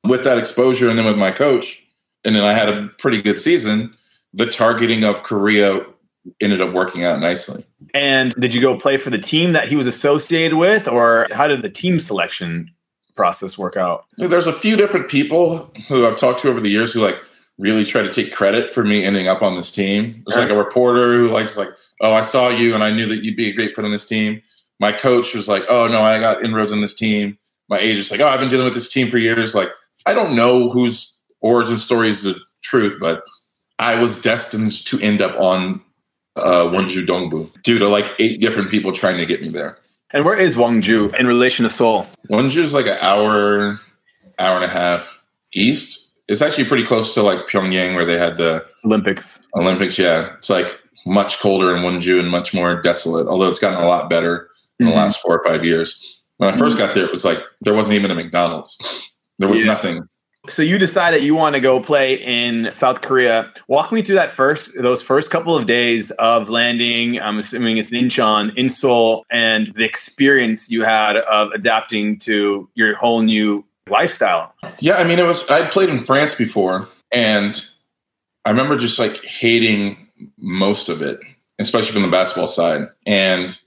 [0.04, 1.84] with that exposure and then with my coach,
[2.24, 3.94] and then I had a pretty good season,
[4.34, 5.84] the targeting of Korea
[6.40, 7.66] ended up working out nicely.
[7.96, 11.48] And did you go play for the team that he was associated with, or how
[11.48, 12.70] did the team selection
[13.16, 14.06] process work out?
[14.18, 17.16] So there's a few different people who I've talked to over the years who like
[17.62, 20.24] really try to take credit for me ending up on this team.
[20.26, 21.70] There's like a reporter who likes like,
[22.02, 24.06] oh, I saw you and I knew that you'd be a great fit on this
[24.06, 24.42] team.
[24.80, 27.38] My coach was like, oh no, I got inroads on this team.
[27.70, 29.54] My agent's like, oh, I've been dealing with this team for years.
[29.54, 29.70] Like,
[30.08, 33.24] I don't know whose origin story is the truth, but
[33.78, 35.82] I was destined to end up on
[36.36, 39.78] uh, Wonju Dongbu due to like eight different people trying to get me there.
[40.14, 42.08] And where is Gwangju in relation to Seoul?
[42.30, 43.80] Wonju is like an hour,
[44.40, 45.22] hour and a half
[45.54, 46.11] east.
[46.32, 49.46] It's actually pretty close to like PyeongChang where they had the Olympics.
[49.56, 50.00] Olympics.
[50.00, 53.28] Yeah, it's like much colder in Wonju and much more desolate.
[53.28, 54.96] Although it's gotten a lot better in the Mhm.
[54.96, 56.24] last four or five years.
[56.38, 58.78] When I first got there, it was like there wasn't even a McDonald's.
[59.40, 59.66] There was Yeah.
[59.68, 60.04] nothing.
[60.50, 63.52] So you decided you want to go play in South Korea.
[63.68, 67.22] Walk me through that first, those first couple of days of landing.
[67.22, 72.68] I'm assuming it's in Incheon, in Seoul, and the experience you had of adapting to
[72.74, 74.54] your whole new lifestyle.
[74.80, 75.50] Yeah, I mean, it was.
[75.50, 77.64] I'd played in France before, and
[78.46, 79.98] I remember just like hating
[80.38, 81.20] most of it,
[81.60, 82.88] especially from the basketball side.
[83.06, 83.58] And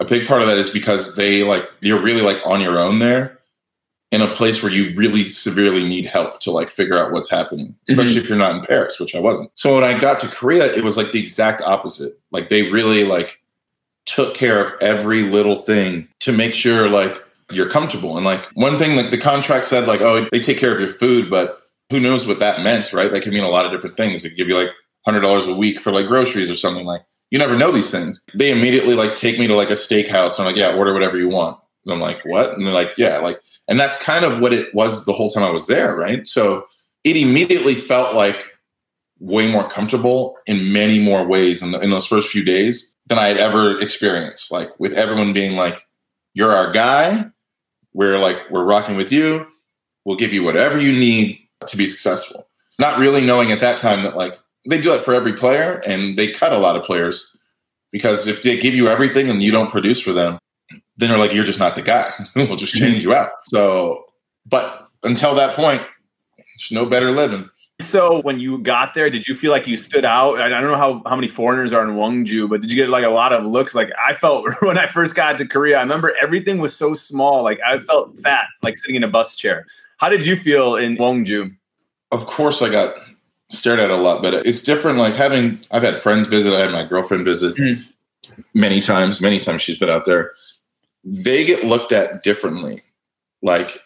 [0.00, 2.98] a big part of that is because they like you're really like on your own
[2.98, 3.38] there
[4.10, 7.68] in a place where you really severely need help to like figure out what's happening,
[7.68, 7.76] mhm.
[7.90, 9.50] especially if you're not in Paris, which I wasn't.
[9.54, 12.18] So when I got to Korea, it was like the exact opposite.
[12.32, 13.38] Like they really like
[14.06, 17.22] took care of every little thing to make sure like
[17.52, 18.16] you're comfortable.
[18.16, 20.90] And like one thing, like the contract said, like, oh, they take care of your
[20.90, 23.10] food, but who knows what that meant, right?
[23.10, 24.22] That could mean a lot of different things.
[24.22, 24.70] They could give you like
[25.04, 26.86] hundred dollars a week for like groceries or something.
[26.86, 28.20] Like you never know these things.
[28.34, 31.16] They immediately like take me to like a steakhouse and I'm like, yeah, order whatever
[31.16, 31.58] you want.
[31.84, 32.52] And I'm like, what?
[32.52, 35.44] And they're like, yeah, like, and that's kind of what it was the whole time
[35.44, 36.26] I was there, right?
[36.26, 36.64] So
[37.04, 38.50] it immediately felt like
[39.18, 43.18] way more comfortable in many more ways in, the, in those first few days than
[43.18, 44.50] I had ever experienced.
[44.50, 45.86] Like with everyone being like,
[46.34, 47.26] "You're our guy.
[47.92, 49.46] We're like we're rocking with you.
[50.04, 52.46] We'll give you whatever you need to be successful."
[52.78, 54.38] Not really knowing at that time that like
[54.68, 57.30] they do that for every player, and they cut a lot of players
[57.92, 60.38] because if they give you everything and you don't produce for them,
[60.96, 62.12] then they're like, "You're just not the guy.
[62.36, 62.84] we'll just mm-hmm.
[62.84, 64.06] change you out." So,
[64.46, 65.82] but until that point,
[66.54, 67.48] it's no better living.
[67.82, 70.40] So when you got there, did you feel like you stood out?
[70.40, 73.04] I don't know how, how many foreigners are in Gwangju, but did you get like
[73.04, 73.74] a lot of looks?
[73.74, 77.42] Like I felt when I first got to Korea, I remember everything was so small.
[77.42, 79.66] Like I felt fat, like sitting in a bus chair.
[79.98, 81.54] How did you feel in Gwangju?
[82.12, 82.96] of course I got
[83.50, 84.98] stared at a lot, but it's different.
[84.98, 87.84] Like having, I've had friends visit, I had my girlfriend visit Mm.
[88.54, 90.32] many times, many times she's been out there.
[91.04, 92.82] They get looked at differently.
[93.42, 93.80] Like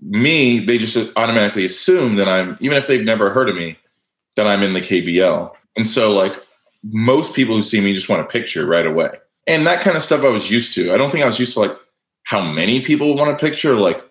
[0.00, 3.76] me, they just automatically assume that I'm, even if they've never heard of me,
[4.36, 5.52] that I'm in the KBL.
[5.76, 6.34] And so, like,
[6.84, 9.10] most people who see me just want a picture right away.
[9.46, 10.92] And that kind of stuff I was used to.
[10.92, 11.76] I don't think I was used to like
[12.24, 14.04] how many people want a picture, like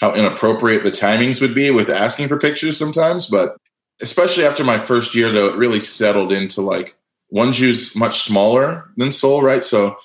[0.00, 3.26] how inappropriate the timings would be with asking for pictures sometimes.
[3.26, 3.56] But
[4.00, 6.96] especially after my first year, though, it really settled into like
[7.34, 9.62] Wonju's much smaller than Seoul, right?
[9.62, 9.96] So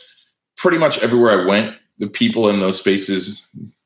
[0.57, 3.41] pretty much everywhere I went, the people in those spaces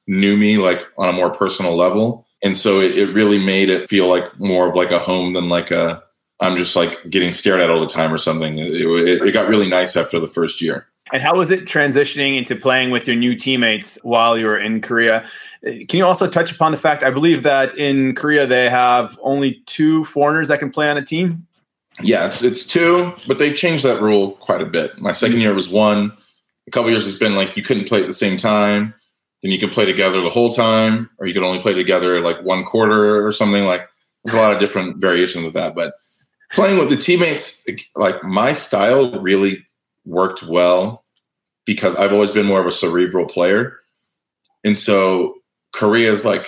[0.08, 2.26] knew me like on a more personal level.
[2.44, 5.50] And so it, it really made it feel like more of like a home than
[5.50, 6.04] like a
[6.40, 8.60] I'm just like getting stared at all the time or something.
[8.60, 10.86] It, it, it got really nice after the first year.
[11.12, 14.82] And how was it transitioning into playing with your new teammates while you were in
[14.82, 15.28] Korea?
[15.64, 19.64] Can you also touch upon the fact I believe that in Korea they have only
[19.66, 21.48] two foreigners that can play on a team?
[22.02, 25.00] Yeah, it's it's two, but they've changed that rule quite a bit.
[25.00, 25.42] My second mm-hmm.
[25.42, 26.16] year was one.
[26.68, 28.94] A couple years it's been like you couldn't play at the same time.
[29.42, 32.44] Then you can play together the whole time, or you could only play together like
[32.44, 33.66] one quarter or something.
[33.66, 33.88] Like
[34.24, 35.76] there's a lot of different variations with that.
[35.76, 35.94] But
[36.52, 37.64] playing with the teammates,
[37.96, 39.66] like my style really
[40.06, 41.04] worked well
[41.66, 43.78] because I've always been more of a cerebral player.
[44.64, 45.36] And so
[45.74, 46.48] Korea is like,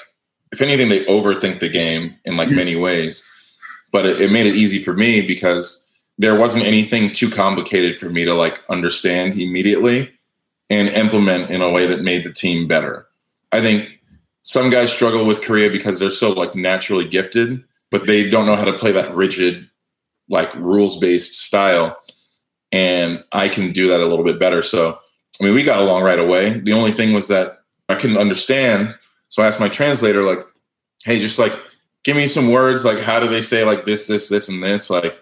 [0.52, 2.82] if anything, they overthink the game in like many mm-hmm.
[2.82, 3.24] ways.
[3.92, 5.84] But it, it made it easy for me because
[6.18, 10.12] there wasn't anything too complicated for me to like understand immediately
[10.70, 13.08] and implement in a way that made the team better.
[13.52, 13.90] I think
[14.44, 18.56] some guys struggle with Korea because they're so like naturally gifted, but they don't know
[18.56, 19.68] how to play that rigid,
[20.30, 21.98] like rules based style.
[22.72, 24.62] And I can do that a little bit better.
[24.62, 25.00] So,
[25.42, 26.60] I mean, we got along right away.
[26.60, 27.60] The only thing was that
[27.90, 28.96] I couldn't understand.
[29.30, 30.46] So I asked my translator, like,
[31.04, 31.54] hey, just like
[32.04, 34.90] give me some words, like how do they say like this, this, this, and this?
[34.90, 35.18] Like,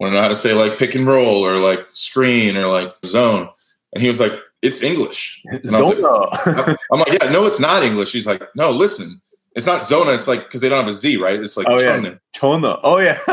[0.00, 2.92] want to know how to say like pick and roll or like screen or like
[3.04, 3.48] zone.
[3.92, 4.32] And he was like,
[4.62, 5.42] it's English.
[5.46, 6.76] And was like, Zona.
[6.92, 8.10] I'm like, yeah, no, it's not English.
[8.10, 9.20] She's like, no, listen,
[9.56, 10.12] it's not Zona.
[10.12, 11.40] It's like because they don't have a Z, right?
[11.40, 12.14] It's like Oh, yeah.
[12.32, 12.78] Chona.
[12.82, 13.18] Oh yeah.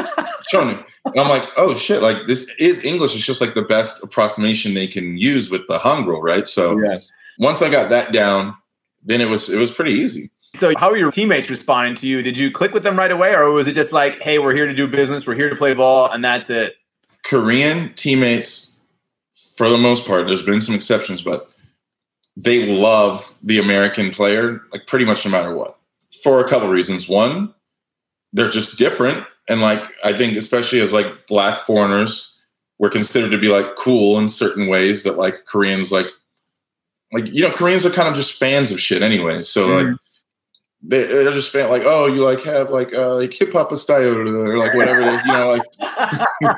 [0.51, 0.83] Chonin.
[1.05, 3.15] And I'm like, oh shit, like this is English.
[3.15, 6.47] It's just like the best approximation they can use with the Hangul, right?
[6.47, 6.99] So yeah.
[7.37, 8.55] once I got that down,
[9.03, 10.31] then it was it was pretty easy.
[10.55, 12.23] So how were your teammates responding to you?
[12.23, 14.65] Did you click with them right away, or was it just like, "Hey, we're here
[14.65, 15.27] to do business.
[15.27, 16.75] We're here to play ball, and that's it"?
[17.23, 18.66] Korean teammates,
[19.57, 21.49] for the most part, there's been some exceptions, but
[22.37, 25.77] they love the American player, like pretty much no matter what,
[26.23, 27.09] for a couple reasons.
[27.09, 27.53] One,
[28.31, 32.35] they're just different, and like I think, especially as like black foreigners,
[32.77, 36.07] were considered to be like cool in certain ways that like Koreans like
[37.11, 39.41] like you know Koreans are kind of just fans of shit anyway.
[39.41, 39.97] So like mm.
[40.83, 44.15] They, they're just fan like oh you like have like uh, like hip hop style
[44.15, 45.59] or like whatever they, you know
[46.39, 46.55] like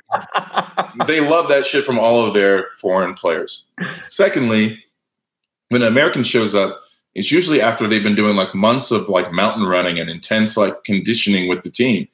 [1.07, 3.63] they love that shit from all of their foreign players.
[4.09, 4.83] Secondly,
[5.69, 6.81] when an American shows up,
[7.15, 10.83] it's usually after they've been doing like months of like mountain running and intense like
[10.83, 12.07] conditioning with the team.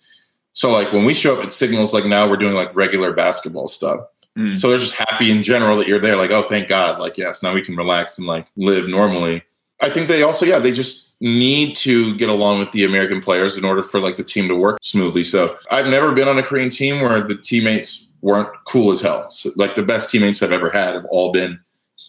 [0.53, 3.68] So like when we show up at signals, like now we're doing like regular basketball
[3.68, 4.01] stuff.
[4.38, 4.58] Mm.
[4.58, 6.16] So they're just happy in general that you're there.
[6.16, 6.99] Like, oh, thank God.
[6.99, 9.43] Like, yes, now we can relax and like live normally.
[9.86, 13.55] I think they also, yeah, they just need to get along with the American players
[13.55, 15.23] in order for like the team to work smoothly.
[15.23, 19.29] So I've never been on a Korean team where the teammates weren't cool as hell.
[19.29, 21.59] So, like the best teammates I've ever had have all been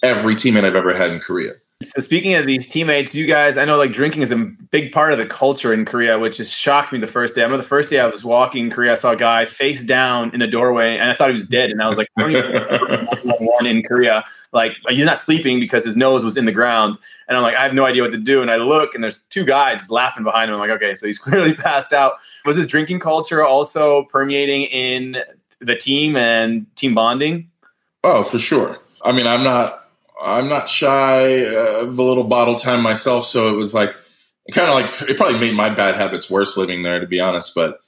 [0.03, 1.53] every teammate I've ever had in Korea.
[1.83, 4.37] So speaking of these teammates, you guys, I know like drinking is a
[4.70, 7.43] big part of the culture in Korea, which has shocked me the first day.
[7.43, 9.85] I remember the first day I was walking in Korea, I saw a guy face
[9.85, 11.70] down in the doorway, and I thought he was dead.
[11.70, 14.24] And I was like, one in Korea,
[14.55, 16.97] like he's not sleeping because his nose was in the ground.
[17.29, 18.41] And I'm like, I have no idea what to do.
[18.41, 20.55] And I look, and there's two guys laughing behind him.
[20.55, 22.14] I'm like, okay, so he's clearly passed out.
[22.47, 25.18] Was this drinking culture also permeating in
[25.61, 27.51] the team and team bonding?
[28.03, 28.79] Oh, for sure.
[29.03, 29.86] I mean, I'm not
[30.23, 33.95] I'm not shy uh, of a little bottle time myself, so it was like
[34.53, 37.55] kind of like it probably made my bad habits worse living there, to be honest.
[37.55, 37.79] But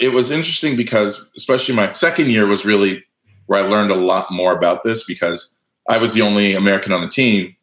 [0.00, 3.04] it was interesting because, especially my second year, was really
[3.46, 5.54] where I learned a lot more about this because
[5.88, 7.54] I was the only American on the team.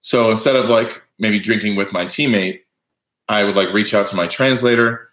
[0.00, 2.60] So instead of like maybe drinking with my teammate,
[3.28, 5.08] I would like reach out to my translator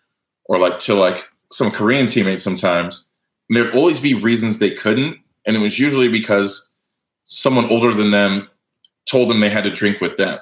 [0.45, 3.05] or like to like some Korean teammates sometimes.
[3.49, 6.66] And there'd always be reasons they couldn't, and it was usually because
[7.27, 8.49] someone older than them
[9.05, 10.39] told them they had to drink with them.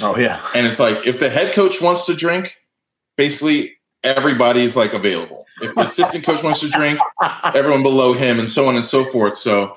[0.00, 0.44] Oh yeah.
[0.54, 2.56] And it's like if the head coach wants to drink,
[3.16, 5.46] basically everybody's like available.
[5.60, 6.98] If the assistant coach wants to drink,
[7.44, 9.36] everyone below him and so on and so forth.
[9.36, 9.76] So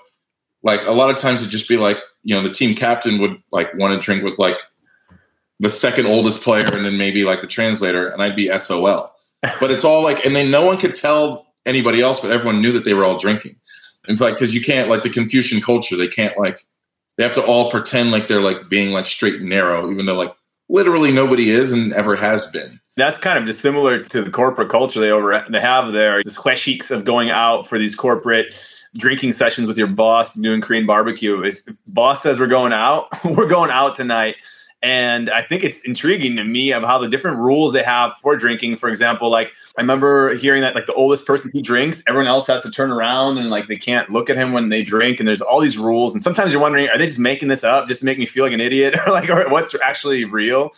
[0.63, 3.41] like a lot of times it'd just be like, you know, the team captain would
[3.51, 4.57] like want to drink with like
[5.59, 9.13] the second oldest player and then maybe like the translator and I'd be SOL.
[9.59, 12.71] But it's all like and then no one could tell anybody else, but everyone knew
[12.71, 13.57] that they were all drinking.
[14.07, 15.95] It's like because you can't like the Confucian culture.
[15.95, 16.59] They can't like
[17.17, 20.15] they have to all pretend like they're like being like straight and narrow, even though
[20.15, 20.33] like
[20.69, 22.79] literally nobody is and ever has been.
[22.97, 26.23] That's kind of just similar to the corporate culture they over they have there.
[26.23, 28.55] This hoesiks of going out for these corporate
[28.97, 31.41] drinking sessions with your boss doing Korean barbecue.
[31.43, 34.35] If boss says we're going out, we're going out tonight.
[34.85, 38.37] And I think it's intriguing to me of how the different rules they have for
[38.37, 38.77] drinking.
[38.77, 42.45] For example, like I remember hearing that like the oldest person who drinks, everyone else
[42.45, 45.19] has to turn around and like they can't look at him when they drink.
[45.19, 46.13] And there's all these rules.
[46.13, 48.43] And sometimes you're wondering, are they just making this up just to make me feel
[48.43, 50.71] like an idiot or like or what's actually real?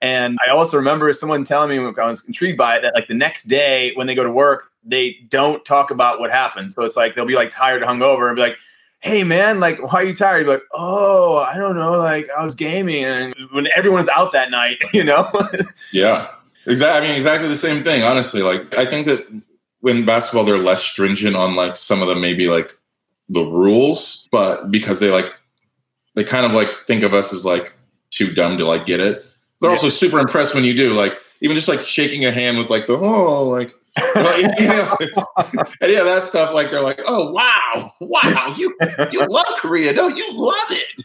[0.00, 3.14] And I also remember someone telling me I was intrigued by it that like the
[3.14, 6.70] next day when they go to work, they don't talk about what happened.
[6.70, 8.58] So it's like they'll be like tired, hungover, and be like,
[9.00, 10.46] hey man, like why are you tired?
[10.46, 14.50] You're like, oh, I don't know, like I was gaming, and when everyone's out that
[14.50, 15.30] night, you know.
[15.92, 16.28] yeah,
[16.66, 16.98] exactly.
[16.98, 18.02] I mean, exactly the same thing.
[18.02, 19.26] Honestly, like I think that
[19.80, 22.76] when basketball, they're less stringent on like some of the maybe like
[23.28, 25.32] the rules, but because they like
[26.14, 27.72] they kind of like think of us as like
[28.10, 29.24] too dumb to like get it.
[29.60, 29.76] They're yeah.
[29.76, 32.86] also super impressed when you do like even just like shaking a hand with like
[32.86, 34.94] the oh like and yeah,
[35.80, 38.76] that stuff like they're like, oh wow, wow, you
[39.10, 40.26] you love Korea, don't you?
[40.32, 41.02] Love it.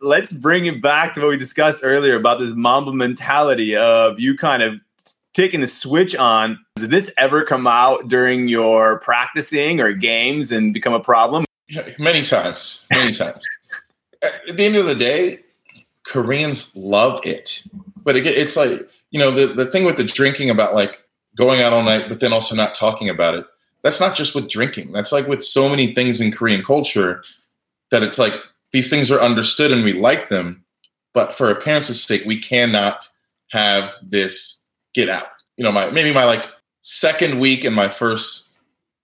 [0.00, 4.36] Let's bring it back to what we discussed earlier about this Mamba mentality of you
[4.36, 4.74] kind of
[5.34, 6.58] taking the switch on.
[6.76, 11.44] Did this ever come out during your practicing or games and become a problem?
[11.98, 13.44] Many times, many times.
[14.22, 15.40] At the end of the day,
[16.04, 17.62] Koreans love it,
[18.04, 21.01] but it, it's like you know the the thing with the drinking about like
[21.36, 23.46] going out all night, but then also not talking about it.
[23.82, 24.92] That's not just with drinking.
[24.92, 27.22] That's like with so many things in Korean culture
[27.90, 28.34] that it's like
[28.72, 30.64] these things are understood and we like them,
[31.14, 33.08] but for a parent's sake, we cannot
[33.50, 34.62] have this
[34.94, 35.26] get out.
[35.56, 36.48] You know, my maybe my like
[36.80, 38.50] second week in my first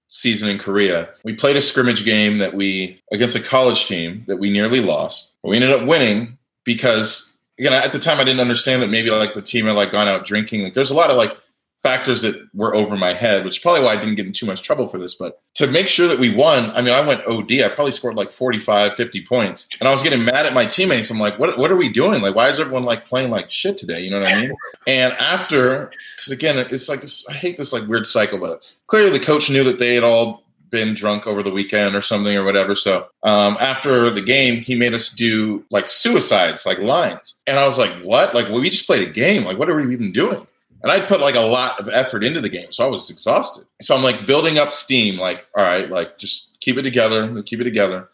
[0.09, 4.39] season in Korea, we played a scrimmage game that we against a college team that
[4.39, 5.33] we nearly lost.
[5.45, 9.35] We ended up winning because again at the time I didn't understand that maybe like
[9.35, 10.63] the team had like gone out drinking.
[10.63, 11.37] Like there's a lot of like
[11.83, 14.47] factors that were over my head, which is probably why I didn't get in too
[14.47, 15.15] much trouble for this.
[15.15, 17.53] But to make sure that we won, I mean, I went OD.
[17.63, 19.69] I probably scored like 45, 50 points.
[19.81, 21.11] And I was getting mad at my teammates.
[21.11, 22.21] I'm like, what, what are we doing?
[22.21, 24.01] Like, why is everyone like playing like shit today?
[24.01, 24.57] You know what I mean?
[24.89, 29.11] and after, because again, it's like this, I hate this like weird cycle, but clearly
[29.11, 32.45] the coach knew that they had all been drunk over the weekend or something or
[32.45, 32.75] whatever.
[32.75, 37.39] So um, after the game, he made us do like suicides, like lines.
[37.47, 38.35] And I was like, what?
[38.35, 39.45] Like, well, we just played a game.
[39.45, 40.47] Like, what are we even doing?
[40.83, 42.71] And I'd put like a lot of effort into the game.
[42.71, 43.67] So I was exhausted.
[43.81, 47.61] So I'm like building up steam, like, all right, like just keep it together, keep
[47.61, 48.09] it together.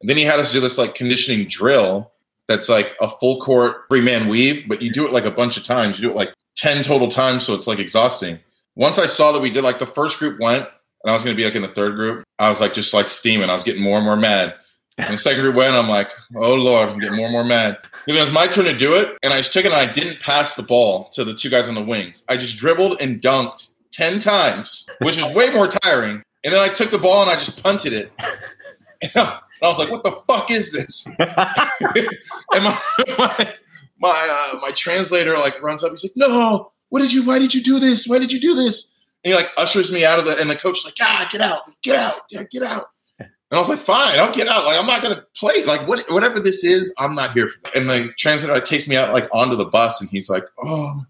[0.00, 2.10] And then he had us do this like conditioning drill
[2.48, 5.56] that's like a full court three man weave, but you do it like a bunch
[5.56, 5.98] of times.
[5.98, 7.44] You do it like 10 total times.
[7.44, 8.38] So it's like exhausting.
[8.76, 10.66] Once I saw that we did like the first group went
[11.02, 12.94] and I was going to be like in the third group, I was like just
[12.94, 13.50] like steaming.
[13.50, 14.54] I was getting more and more mad.
[14.98, 17.78] And the second group went, I'm like, oh Lord, I'm getting more and more mad.
[18.06, 19.16] Then it was my turn to do it.
[19.22, 21.74] And I was checking and I didn't pass the ball to the two guys on
[21.74, 22.24] the wings.
[22.28, 26.22] I just dribbled and dunked 10 times, which is way more tiring.
[26.44, 28.12] And then I took the ball and I just punted it.
[29.02, 29.28] And
[29.62, 32.78] I was like, "What the fuck is this?" and my
[33.18, 33.54] my
[33.98, 35.90] my, uh, my translator like runs up.
[35.90, 37.24] He's like, "No, what did you?
[37.24, 38.06] Why did you do this?
[38.06, 38.90] Why did you do this?"
[39.24, 40.38] And he like ushers me out of the.
[40.40, 42.88] And the coach is like, "Ah, get out, get out, get out."
[43.50, 44.64] And I was like, "Fine, I'll get out.
[44.64, 45.64] Like, I'm not gonna play.
[45.64, 48.96] Like, what, whatever this is, I'm not here for." And the translator like, takes me
[48.96, 51.04] out like onto the bus, and he's like, "Oh."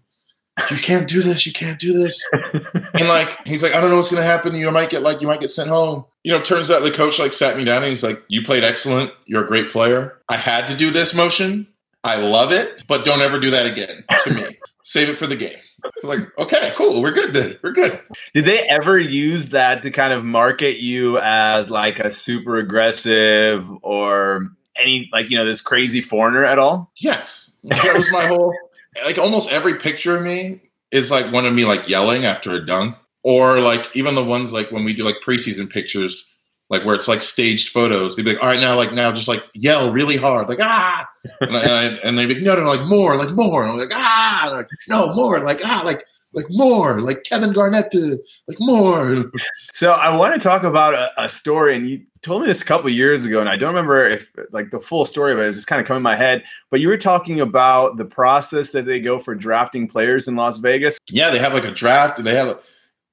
[0.71, 1.45] You can't do this.
[1.45, 2.19] You can't do this.
[2.95, 4.55] and like, he's like, I don't know what's going to happen.
[4.55, 7.19] You might get like, you might get sent home you know, turns out the coach
[7.19, 9.13] like sat me down and he's like, "You played excellent.
[9.27, 10.17] You're a great player.
[10.27, 11.65] I had to do this motion.
[12.03, 14.57] I love it, but don't ever do that again to me.
[14.83, 15.55] Save it for the game."
[16.03, 17.01] like, okay, cool.
[17.01, 17.57] We're good then.
[17.61, 17.99] We're good.
[18.33, 23.69] Did they ever use that to kind of market you as like a super aggressive
[23.81, 24.49] or
[24.79, 26.91] any like you know this crazy foreigner at all?
[26.97, 28.53] Yes, that was my whole.
[29.05, 30.59] Like almost every picture of me
[30.91, 34.51] is like one of me like yelling after a dunk or like even the ones
[34.51, 36.33] like when we do like preseason pictures
[36.69, 39.27] like where it's like staged photos they'd be like all right now like now just
[39.27, 41.07] like yell really hard like ah
[41.41, 43.77] and, I, and they'd be like no no no like more like more and I'm
[43.77, 46.03] like ah like, no more like ah like
[46.33, 49.31] like more like Kevin Garnett to like more.
[49.71, 52.65] So I want to talk about a, a story, and you told me this a
[52.65, 55.55] couple years ago, and I don't remember if like the full story, but it was
[55.55, 56.43] just kind of coming in my head.
[56.69, 60.57] But you were talking about the process that they go for drafting players in Las
[60.57, 60.99] Vegas.
[61.09, 62.19] Yeah, they have like a draft.
[62.19, 62.59] And they have a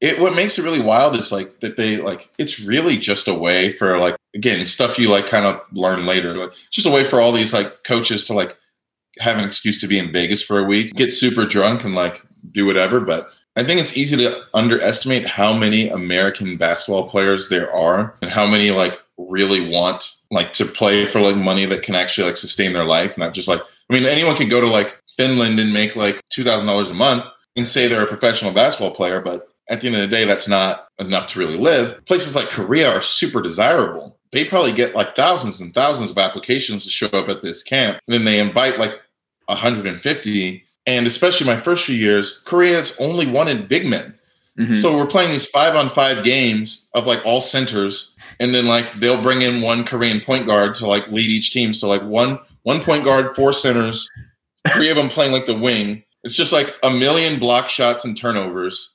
[0.05, 3.34] it what makes it really wild is like that they like it's really just a
[3.34, 7.02] way for like again stuff you like kind of learn later like just a way
[7.02, 8.55] for all these like coaches to like
[9.18, 12.22] have an excuse to be in Vegas for a week get super drunk and like
[12.52, 17.72] do whatever but I think it's easy to underestimate how many American basketball players there
[17.72, 21.94] are and how many like really want like to play for like money that can
[21.94, 25.00] actually like sustain their life not just like I mean anyone could go to like
[25.16, 27.24] Finland and make like $2000 a month
[27.57, 30.48] and say they're a professional basketball player but at the end of the day, that's
[30.48, 32.04] not enough to really live.
[32.04, 34.18] Places like Korea are super desirable.
[34.32, 37.98] They probably get like thousands and thousands of applications to show up at this camp.
[38.06, 39.00] And then they invite like
[39.46, 40.64] 150.
[40.86, 44.14] And especially my first few years, Korea has only wanted big men.
[44.58, 44.74] Mm-hmm.
[44.74, 49.00] So we're playing these five on five games of like all centers, and then like
[49.00, 51.74] they'll bring in one Korean point guard to like lead each team.
[51.74, 54.08] So like one one point guard, four centers,
[54.74, 56.04] three of them playing like the wing.
[56.22, 58.93] It's just like a million block shots and turnovers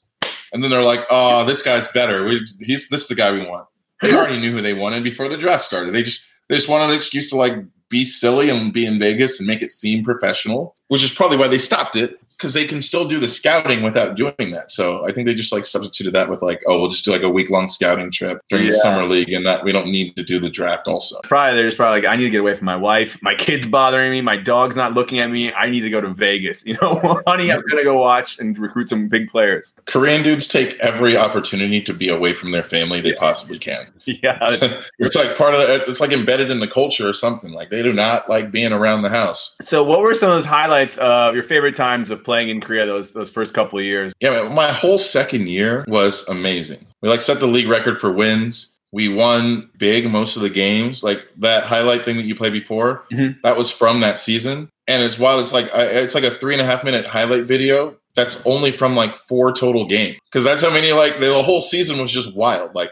[0.54, 2.26] and then they're like, "Oh, this guy's better.
[2.26, 3.68] We, he's this is the guy we want."
[4.02, 5.94] They already knew who they wanted before the draft started.
[5.94, 7.54] They just they just wanted an excuse to like
[7.90, 11.48] be silly and be in Vegas and make it seem professional, which is probably why
[11.48, 14.72] they stopped it because they can still do the scouting without doing that.
[14.72, 17.22] So I think they just like substituted that with like, oh, we'll just do like
[17.22, 18.72] a week long scouting trip during yeah.
[18.72, 20.88] the summer league, and that we don't need to do the draft.
[20.88, 23.22] Also, probably they're just probably like, I need to get away from my wife.
[23.22, 24.22] My kid's bothering me.
[24.22, 25.52] My dog's not looking at me.
[25.52, 26.66] I need to go to Vegas.
[26.70, 29.74] You know, honey, I'm gonna go watch and recruit some big players.
[29.86, 33.88] Korean dudes take every opportunity to be away from their family they possibly can.
[34.24, 34.40] Yeah,
[35.00, 37.52] it's like part of the, it's like embedded in the culture or something.
[37.52, 39.56] Like they do not like being around the house.
[39.62, 42.86] So, what were some of those highlights of your favorite times of playing in Korea
[42.86, 44.14] those those first couple of years?
[44.20, 46.86] Yeah, my whole second year was amazing.
[47.02, 48.72] We like set the league record for wins.
[48.92, 51.02] We won big most of the games.
[51.02, 53.40] Like that highlight thing that you played before, mm-hmm.
[53.42, 54.70] that was from that season.
[54.88, 55.42] And it's wild.
[55.42, 57.96] It's like it's like a three and a half minute highlight video.
[58.16, 62.00] That's only from like four total games because that's how many like the whole season
[62.00, 62.76] was just wild.
[62.76, 62.92] Like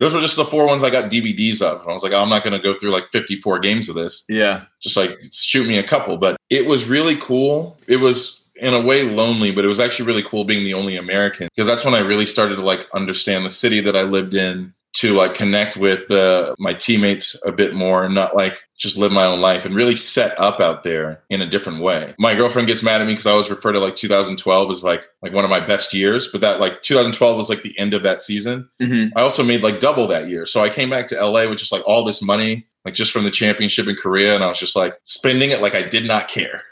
[0.00, 1.86] those were just the four ones I got DVDs of.
[1.86, 4.24] I was like, oh, I'm not going to go through like 54 games of this.
[4.28, 4.64] Yeah.
[4.80, 6.16] Just like shoot me a couple.
[6.16, 7.76] But it was really cool.
[7.88, 10.96] It was in a way lonely, but it was actually really cool being the only
[10.96, 14.34] American because that's when I really started to like understand the city that I lived
[14.34, 18.96] in to like connect with uh, my teammates a bit more and not like just
[18.96, 22.14] live my own life and really set up out there in a different way.
[22.18, 25.04] My girlfriend gets mad at me because I always refer to like 2012 as like
[25.22, 28.02] like one of my best years, but that like 2012 was like the end of
[28.02, 28.68] that season.
[28.80, 29.16] Mm-hmm.
[29.16, 31.72] I also made like double that year, so I came back to LA with just
[31.72, 34.76] like all this money, like just from the championship in Korea, and I was just
[34.76, 36.62] like spending it like I did not care.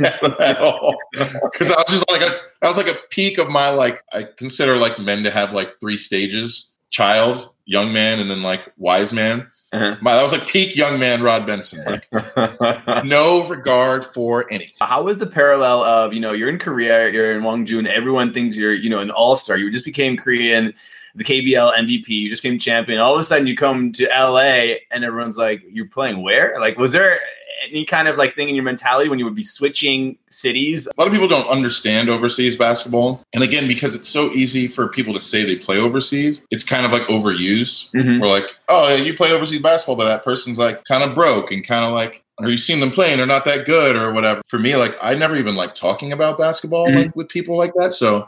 [0.00, 0.96] At all
[1.52, 4.76] because I was just like I was like a peak of my like I consider
[4.76, 9.50] like men to have like three stages child young man and then like wise man
[9.72, 9.96] Uh-huh.
[10.02, 11.84] My, that was like peak young man Rod Benson.
[11.84, 12.08] Like,
[13.04, 14.72] no regard for any.
[14.80, 18.32] How was the parallel of, you know, you're in Korea, you're in Gwangju, and everyone
[18.32, 19.56] thinks you're, you know, an all star.
[19.56, 20.74] You just became Korean,
[21.14, 22.98] the KBL MVP, you just became champion.
[22.98, 26.58] All of a sudden you come to LA and everyone's like, you're playing where?
[26.58, 27.20] Like, was there
[27.68, 30.86] any kind of like thing in your mentality when you would be switching cities?
[30.86, 33.22] A lot of people don't understand overseas basketball.
[33.34, 36.86] And again, because it's so easy for people to say they play overseas, it's kind
[36.86, 37.90] of like overused.
[37.92, 38.20] Mhm.
[38.20, 41.50] We're like, oh, yeah, you play overseas basketball, but that person's like kind of broke
[41.52, 44.12] and kind of like, or you've seen them playing, and they're not that good or
[44.12, 44.40] whatever.
[44.48, 46.96] For me, like, I never even like talking about basketball Mhm.
[46.96, 47.92] like with people like that.
[47.92, 48.26] So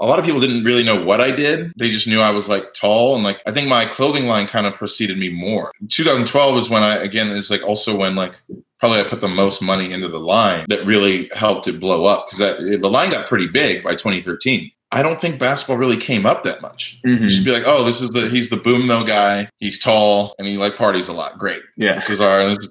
[0.00, 1.72] a lot of people didn't really know what I did.
[1.78, 4.66] They just knew I was like tall and like I think my clothing line kind
[4.66, 5.72] of preceded me more.
[5.88, 8.34] 2012 is when I again is like also when like
[8.78, 12.26] probably I put the most money into the line that really helped it blow up
[12.26, 14.70] because that the line got pretty big by 2013.
[14.96, 16.98] I don't think basketball really came up that much.
[17.04, 17.28] Mhm.
[17.28, 19.46] Just be like, oh, this is the he's the boom though guy.
[19.58, 21.38] He's tall and he like parties a lot.
[21.38, 21.60] Great.
[21.76, 21.96] Yeah.
[21.96, 22.70] This is our this is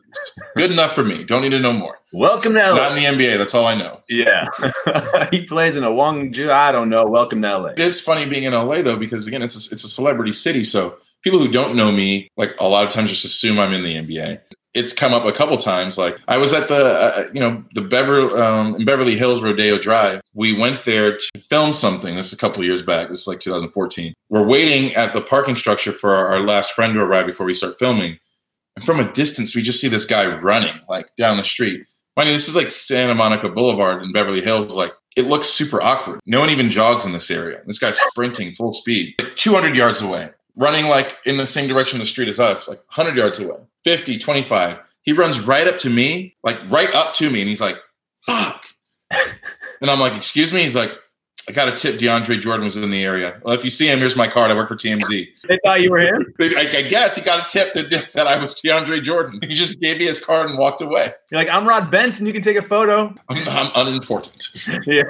[0.57, 1.23] good enough for me.
[1.23, 1.99] Don't need to know more.
[2.13, 2.75] Welcome to LA.
[2.77, 3.37] Not in the NBA.
[3.37, 4.01] That's all I know.
[4.09, 4.47] yeah.
[5.31, 6.49] he plays in a Gwangju.
[6.49, 7.05] I don't know.
[7.05, 7.67] Welcome to LA.
[7.69, 10.63] It is funny being in LA though because again, it's a, it's a celebrity city,
[10.63, 13.83] so people who don't know me like a lot of times just assume I'm in
[13.83, 14.41] the NBA.
[14.75, 15.97] It's come up a couple times.
[15.97, 19.77] Like I was at the uh, you know the Beverly um, in Beverly Hills Rodeo
[19.77, 20.21] Drive.
[20.33, 22.15] We went there to film something.
[22.15, 23.09] This is a couple years back.
[23.09, 24.13] This is like 2014.
[24.29, 27.53] We're waiting at the parking structure for our, our last friend to arrive before we
[27.53, 28.19] start filming.
[28.75, 31.85] And from a distance, we just see this guy running like down the street.
[32.17, 34.73] Mind you, this is like Santa Monica Boulevard in Beverly Hills.
[34.73, 36.19] Like it looks super awkward.
[36.25, 37.61] No one even jogs in this area.
[37.65, 42.05] This guy's sprinting full speed, 200 yards away, running like in the same direction the
[42.05, 44.79] street as us, like 100 yards away, 50, 25.
[45.03, 47.77] He runs right up to me, like right up to me, and he's like,
[48.25, 48.63] fuck.
[49.81, 50.63] and I'm like, excuse me?
[50.63, 50.91] He's like,
[51.47, 53.39] I got a tip DeAndre Jordan was in the area.
[53.43, 54.49] Well, if you see him, here's my card.
[54.49, 55.27] I work for TMZ.
[55.47, 56.33] They thought you were him.
[56.39, 59.39] I, I guess he got a tip that, that I was DeAndre Jordan.
[59.43, 61.11] He just gave me his card and walked away.
[61.29, 62.25] You're like, I'm Rod Benson.
[62.25, 63.13] You can take a photo.
[63.29, 64.47] I'm, I'm unimportant.
[64.87, 65.03] Yeah.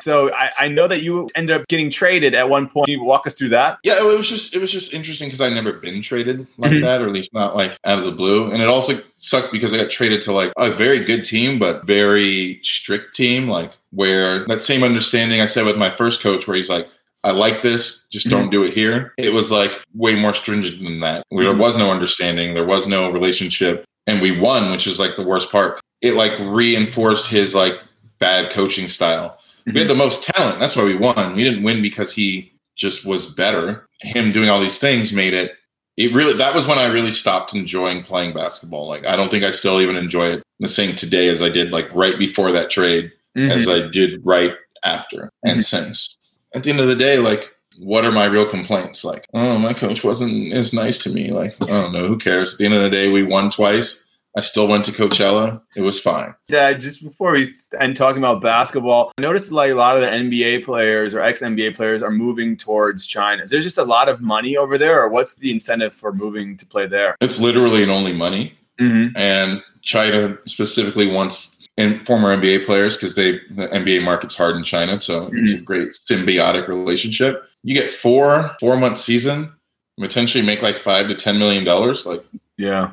[0.00, 2.86] So I, I know that you ended up getting traded at one point.
[2.86, 3.78] Can you walk us through that?
[3.82, 6.82] Yeah, it was just it was just interesting because I never been traded like Mhm.
[6.82, 8.50] that, or at least not like out of the blue.
[8.50, 8.94] And it also
[9.26, 13.48] sucked because I got traded to like a very good team, but very strict team,
[13.48, 16.86] like where that same understanding I said with my first coach, where he's like,
[17.24, 19.12] I like this, just don't do it here.
[19.18, 21.24] It was like way more stringent than that.
[21.30, 25.16] Where there was no understanding, there was no relationship, and we won, which is like
[25.16, 25.80] the worst part.
[26.02, 27.74] It like reinforced his like
[28.18, 29.38] bad coaching style.
[29.64, 29.88] We had mm-hmm.
[29.88, 30.60] the most talent.
[30.60, 31.34] That's why we won.
[31.34, 33.88] We didn't win because he just was better.
[34.02, 35.56] Him doing all these things made it.
[35.96, 36.34] It really.
[36.36, 38.86] That was when I really stopped enjoying playing basketball.
[38.88, 41.72] Like I don't think I still even enjoy it the same today as I did
[41.72, 43.50] like right before that trade, Mhm.
[43.50, 44.52] as I did right
[44.84, 45.64] after and Mhm.
[45.64, 46.16] since.
[46.54, 49.04] At the end of the day, like what are my real complaints?
[49.04, 51.30] Like, oh, my coach wasn't as nice to me.
[51.30, 52.54] Like, I don't know, who cares?
[52.54, 54.02] At the end of the day, we won twice.
[54.36, 55.62] I still went to Coachella.
[55.74, 56.34] It was fine.
[56.48, 60.08] Yeah, just before we end talking about basketball, I noticed like a lot of the
[60.08, 63.42] NBA players or ex NBA players are moving towards China.
[63.42, 66.56] Is there just a lot of money over there, or what's the incentive for moving
[66.58, 67.16] to play there?
[67.20, 68.52] It's literally and only money.
[68.78, 69.16] Mm-hmm.
[69.16, 74.64] and China specifically wants and former NBA players because they the NBA market's hard in
[74.64, 77.44] China, so it's a great symbiotic relationship.
[77.62, 79.52] You get four four month season,
[79.98, 82.06] potentially make like five to ten million dollars.
[82.06, 82.24] Like,
[82.56, 82.92] Yeah.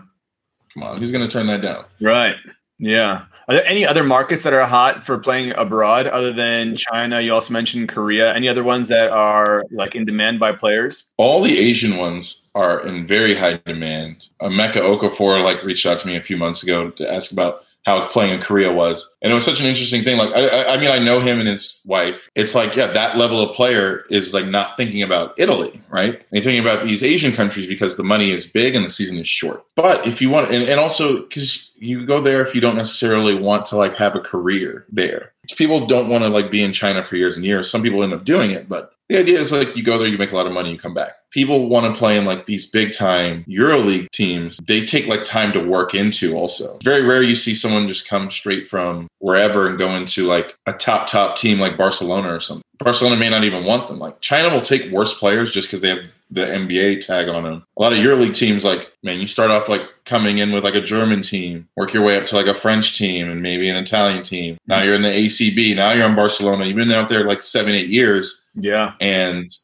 [0.74, 1.86] Come on, who's going to turn that down?
[2.01, 2.36] Right.
[2.80, 3.26] Yeah.
[3.47, 7.19] Are there any other markets that are hot for playing abroad other than China?
[7.19, 8.34] You also mentioned Korea.
[8.34, 11.05] Any other ones that are like in demand by players?
[11.17, 14.28] All the Asian ones are in very high demand.
[14.39, 17.65] Uh, Emeka Okafor like reached out to me a few months ago to ask about
[17.86, 20.17] how playing in Korea was, and it was such an interesting thing.
[20.17, 22.29] Like, I, I, mean, I know him and his wife.
[22.36, 26.21] It's like, yeah, that level of player is like not thinking about Italy, right?
[26.31, 29.27] They're thinking about these Asian countries because the money is big and the season is
[29.27, 29.65] short.
[29.75, 33.36] But if you want, and, and also because you go there if you don't necessarily
[33.36, 35.34] want to like have a career there.
[35.57, 37.69] People don't want to like be in China for years and years.
[37.69, 40.17] Some people end up doing it, but the idea is like you go there, you
[40.17, 41.15] make a lot of money, you come back.
[41.34, 44.57] People want to play in like these big time EuroLeague teams.
[44.67, 46.75] They take like time to work into also.
[46.75, 50.55] It's very rare you see someone just come straight from wherever and go into like
[50.67, 52.63] a top, top team like Barcelona or something.
[52.79, 53.97] Barcelona may not even want them.
[53.99, 57.63] Like China will take worse players just because they have the NBA tag on them.
[57.77, 60.73] A lot of EuroLeague teams, like, man, you start off like coming in with like
[60.75, 63.75] a German team, work your way up to like a French team and maybe an
[63.75, 64.57] Italian team.
[64.67, 65.75] Now you're in the ACB.
[65.75, 66.65] Now you're in Barcelona.
[66.65, 68.93] You've been out there like seven, eight years Yeah.
[68.99, 69.55] and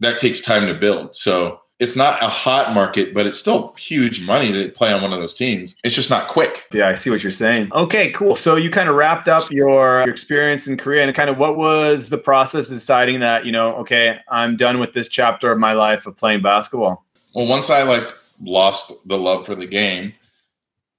[0.00, 1.14] that takes time to build.
[1.14, 5.12] So it's not a hot market, but it's still huge money to play on one
[5.12, 5.74] of those teams.
[5.84, 6.66] It's just not quick.
[6.72, 7.70] Yeah, I see what you're saying.
[7.72, 8.34] Okay, cool.
[8.34, 11.56] So you kind of wrapped up your, your experience in Korea and kind of what
[11.56, 15.74] was the process deciding that, you know, okay, I'm done with this chapter of my
[15.74, 17.04] life of playing basketball?
[17.34, 20.12] Well, once I like lost the love for the game.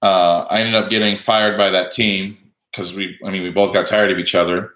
[0.02, 2.38] Uh, I ended up getting fired by that team
[2.72, 4.74] because we, I mean, we both got tired of each other.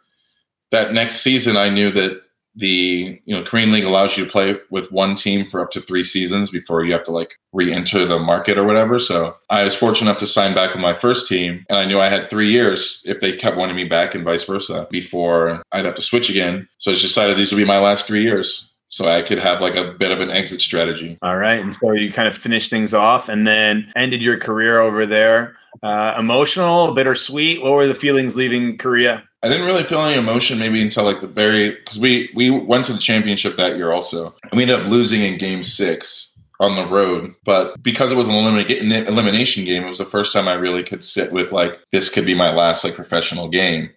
[0.72, 2.22] That next season, I knew that
[2.56, 5.82] the you know Korean League allows you to play with one team for up to
[5.82, 9.00] three seasons before you have to like re-enter the market or whatever.
[9.00, 12.00] So I was fortunate enough to sign back with my first team, and I knew
[12.00, 15.86] I had three years if they kept wanting me back, and vice versa before I'd
[15.86, 16.68] have to switch again.
[16.78, 18.68] So I decided these would be my last three years.
[18.88, 21.18] So I could have like a bit of an exit strategy.
[21.22, 24.80] All right, and so you kind of finished things off, and then ended your career
[24.80, 25.56] over there.
[25.82, 27.62] Uh, emotional, bittersweet.
[27.62, 29.24] What were the feelings leaving Korea?
[29.44, 32.86] I didn't really feel any emotion maybe until like the very because we we went
[32.86, 36.76] to the championship that year also, and we ended up losing in Game Six on
[36.76, 37.34] the road.
[37.44, 40.84] But because it was an elimin- elimination game, it was the first time I really
[40.84, 43.90] could sit with like this could be my last like professional game.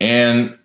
[0.00, 0.56] And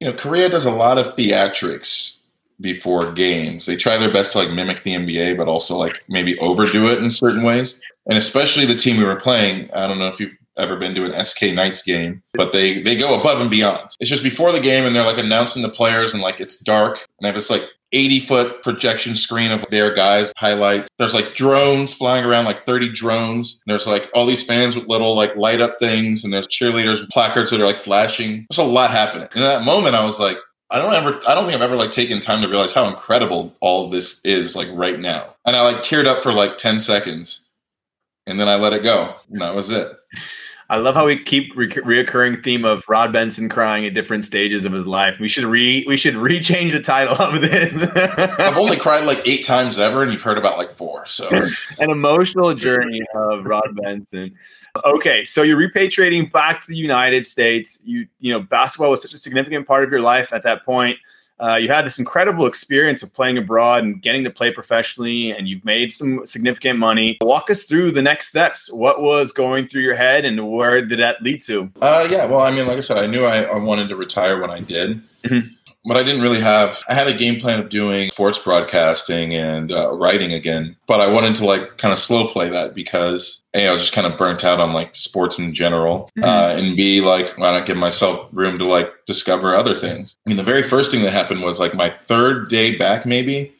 [0.00, 2.20] you know, Korea does a lot of theatrics
[2.60, 3.66] before games.
[3.66, 7.02] They try their best to like mimic the NBA, but also like maybe overdo it
[7.02, 7.80] in certain ways.
[8.06, 11.04] And especially the team we were playing, I don't know if you've ever been to
[11.04, 13.90] an SK Knights game, but they they go above and beyond.
[14.00, 16.98] It's just before the game and they're like announcing the players and like it's dark
[16.98, 20.88] and they have this like 80 foot projection screen of their guys highlights.
[20.98, 23.62] There's like drones flying around, like 30 drones.
[23.66, 27.10] There's like all these fans with little like light up things, and there's cheerleaders with
[27.10, 28.46] placards that are like flashing.
[28.50, 29.28] There's a lot happening.
[29.32, 30.36] And in that moment, I was like,
[30.70, 33.54] I don't ever, I don't think I've ever like taken time to realize how incredible
[33.60, 35.34] all this is like right now.
[35.46, 37.44] And I like teared up for like 10 seconds,
[38.26, 39.92] and then I let it go, and that was it.
[40.74, 44.64] I love how we keep re- reoccurring theme of Rod Benson crying at different stages
[44.64, 45.20] of his life.
[45.20, 47.80] We should re we should rechange the title of this.
[48.40, 51.06] I've only cried like eight times ever, and you've heard about like four.
[51.06, 51.28] So
[51.78, 54.34] an emotional journey of Rod Benson.
[54.84, 57.78] Okay, so you're repatriating back to the United States.
[57.84, 60.98] You you know basketball was such a significant part of your life at that point.
[61.40, 65.48] Uh, you had this incredible experience of playing abroad and getting to play professionally, and
[65.48, 67.18] you've made some significant money.
[67.20, 68.72] Walk us through the next steps.
[68.72, 71.70] What was going through your head, and where did that lead to?
[71.80, 74.40] Uh, yeah, well, I mean, like I said, I knew I, I wanted to retire
[74.40, 75.02] when I did.
[75.24, 75.54] Mm-hmm
[75.84, 76.82] but I didn't really have.
[76.88, 81.06] I had a game plan of doing sports broadcasting and uh, writing again, but I
[81.06, 84.16] wanted to like kind of slow play that because a I was just kind of
[84.16, 86.24] burnt out on like sports in general, mm-hmm.
[86.24, 90.16] uh, and b like why not give myself room to like discover other things.
[90.26, 93.52] I mean, the very first thing that happened was like my third day back, maybe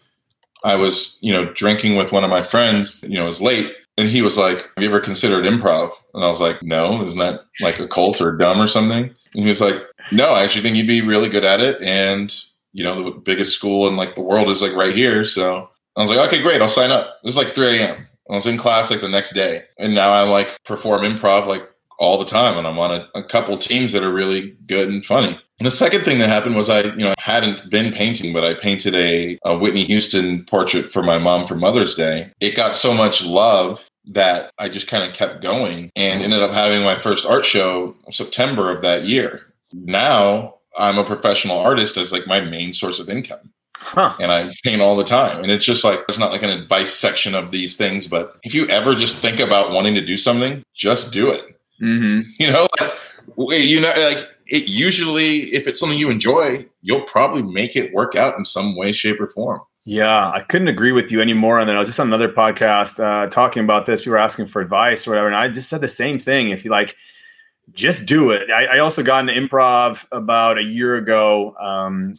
[0.64, 3.02] I was you know drinking with one of my friends.
[3.02, 3.74] You know, it was late.
[3.96, 5.92] And he was like, Have you ever considered improv?
[6.14, 9.04] And I was like, No, isn't that like a cult or dumb or something?
[9.04, 9.76] And he was like,
[10.12, 11.80] No, I actually think you'd be really good at it.
[11.82, 12.34] And,
[12.72, 15.24] you know, the biggest school in like the world is like right here.
[15.24, 17.06] So I was like, Okay, great, I'll sign up.
[17.22, 18.06] It was like 3 a.m.
[18.30, 19.64] I was in class like the next day.
[19.78, 21.68] And now I like perform improv like
[21.98, 22.58] all the time.
[22.58, 25.38] And I'm on a, a couple teams that are really good and funny.
[25.60, 28.54] And the second thing that happened was I, you know, hadn't been painting, but I
[28.54, 32.32] painted a, a Whitney Houston portrait for my mom for Mother's Day.
[32.40, 36.52] It got so much love that I just kind of kept going and ended up
[36.52, 39.42] having my first art show September of that year.
[39.72, 43.52] Now I'm a professional artist as like my main source of income.
[43.76, 44.16] Huh.
[44.18, 45.42] And I paint all the time.
[45.42, 48.54] And it's just like, there's not like an advice section of these things, but if
[48.54, 51.53] you ever just think about wanting to do something, just do it.
[51.80, 52.20] Mm-hmm.
[52.38, 57.42] You know, like, you know, like it usually, if it's something you enjoy, you'll probably
[57.42, 59.60] make it work out in some way, shape, or form.
[59.86, 61.76] Yeah, I couldn't agree with you anymore on that.
[61.76, 64.00] I was just on another podcast uh, talking about this.
[64.00, 66.50] People were asking for advice or whatever, and I just said the same thing.
[66.50, 66.96] If you like,
[67.72, 68.50] just do it.
[68.50, 72.14] I, I also got an improv about a year ago, um,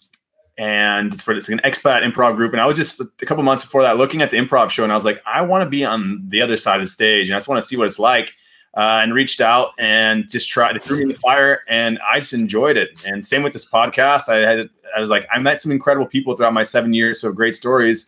[0.58, 2.52] and it's for it's like an expat improv group.
[2.52, 4.92] And I was just a couple months before that looking at the improv show, and
[4.92, 7.36] I was like, I want to be on the other side of the stage, and
[7.36, 8.32] I just want to see what it's like.
[8.76, 10.76] Uh, and reached out and just tried.
[10.76, 12.90] They threw me in the fire, and I just enjoyed it.
[13.06, 14.28] And same with this podcast.
[14.28, 17.32] I had I was like, I met some incredible people throughout my seven years, so
[17.32, 18.06] great stories.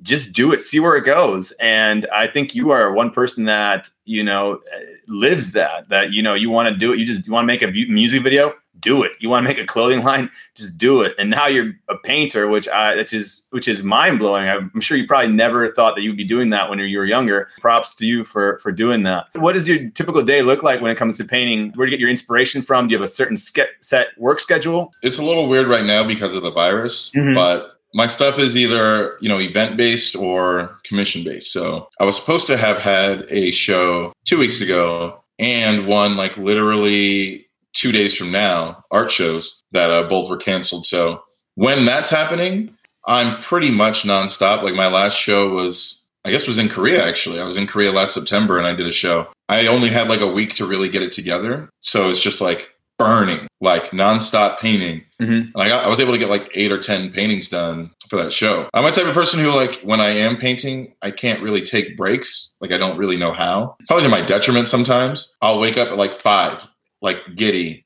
[0.00, 1.52] Just do it, see where it goes.
[1.60, 4.60] And I think you are one person that you know
[5.08, 5.90] lives that.
[5.90, 6.98] That you know you want to do it.
[6.98, 9.12] You just you want to make a music video do it.
[9.20, 11.14] You want to make a clothing line, just do it.
[11.18, 14.48] And now you're a painter, which I which is which is mind blowing.
[14.48, 17.48] I'm sure you probably never thought that you'd be doing that when you were younger.
[17.60, 19.26] Props to you for for doing that.
[19.34, 21.72] What does your typical day look like when it comes to painting?
[21.74, 22.88] Where do you get your inspiration from?
[22.88, 24.92] Do you have a certain ske- set work schedule?
[25.02, 27.34] It's a little weird right now because of the virus, mm-hmm.
[27.34, 32.16] but my stuff is either you know event based or commission based so i was
[32.16, 38.16] supposed to have had a show two weeks ago and one like literally two days
[38.16, 40.86] from now, art shows that uh, both were canceled.
[40.86, 41.22] So
[41.54, 44.62] when that's happening, I'm pretty much nonstop.
[44.62, 47.40] Like my last show was, I guess, was in Korea actually.
[47.40, 49.26] I was in Korea last September and I did a show.
[49.48, 51.68] I only had like a week to really get it together.
[51.80, 52.68] So it's just like
[52.98, 55.02] burning, like nonstop painting.
[55.20, 55.52] Mhm.
[55.52, 58.16] And I got, I was able to get like eight or 10 paintings done for
[58.16, 58.68] that show.
[58.74, 61.96] I'm a type of person who like, when I am painting, I can't really take
[61.96, 62.54] breaks.
[62.60, 63.76] Like I don't really know how.
[63.88, 65.32] Probably to my detriment sometimes.
[65.42, 66.64] I'll wake up at like five,
[67.02, 67.84] like giddy.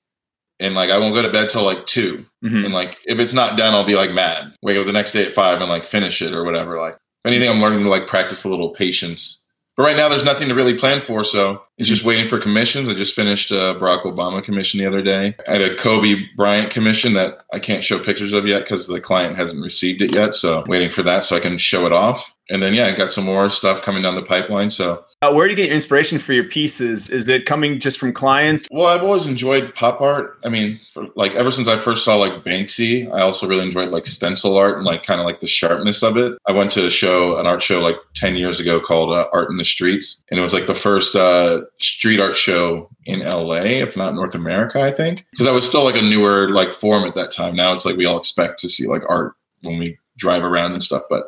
[0.59, 2.25] And like I won't go to bed till like two.
[2.45, 2.65] Mhm.
[2.65, 4.55] And like if it's not done, I'll be like mad.
[4.63, 6.79] Wake up the next day at five and like finish it or whatever.
[6.79, 9.43] Like if anything, I'm learning to like practice a little patience.
[9.77, 12.89] But right now, there's nothing to really plan for, so it's just waiting for commissions.
[12.89, 15.35] I just finished a Barack Obama commission the other day.
[15.47, 19.03] I had a Kobe Bryant commission that I can't show pictures of yet because the
[19.03, 20.35] client hasn't received it yet.
[20.35, 22.33] So waiting for that so I can show it off.
[22.49, 24.71] And then yeah, I got some more stuff coming down the pipeline.
[24.71, 27.11] So Uh, where do you get your inspiration for your pieces?
[27.11, 28.69] Is it coming just from clients?
[28.71, 30.39] Well, I've always enjoyed pop art.
[30.45, 33.91] I mean, for, like ever since I first saw like Banksy, I also really enjoyed
[33.91, 36.39] like stencil art and like kind of like the sharpness of it.
[36.47, 39.51] I went to a show, an art show like 10 years ago called uh, Art
[39.51, 40.23] in the Streets.
[40.31, 44.35] And it was like the first uh, street art show in LA, if not North
[44.35, 45.27] America, I think.
[45.33, 47.57] Because I was still like a newer like form at that time.
[47.57, 50.83] Now it's like we all expect to see like art when we drive around and
[50.83, 51.03] stuff.
[51.11, 51.25] But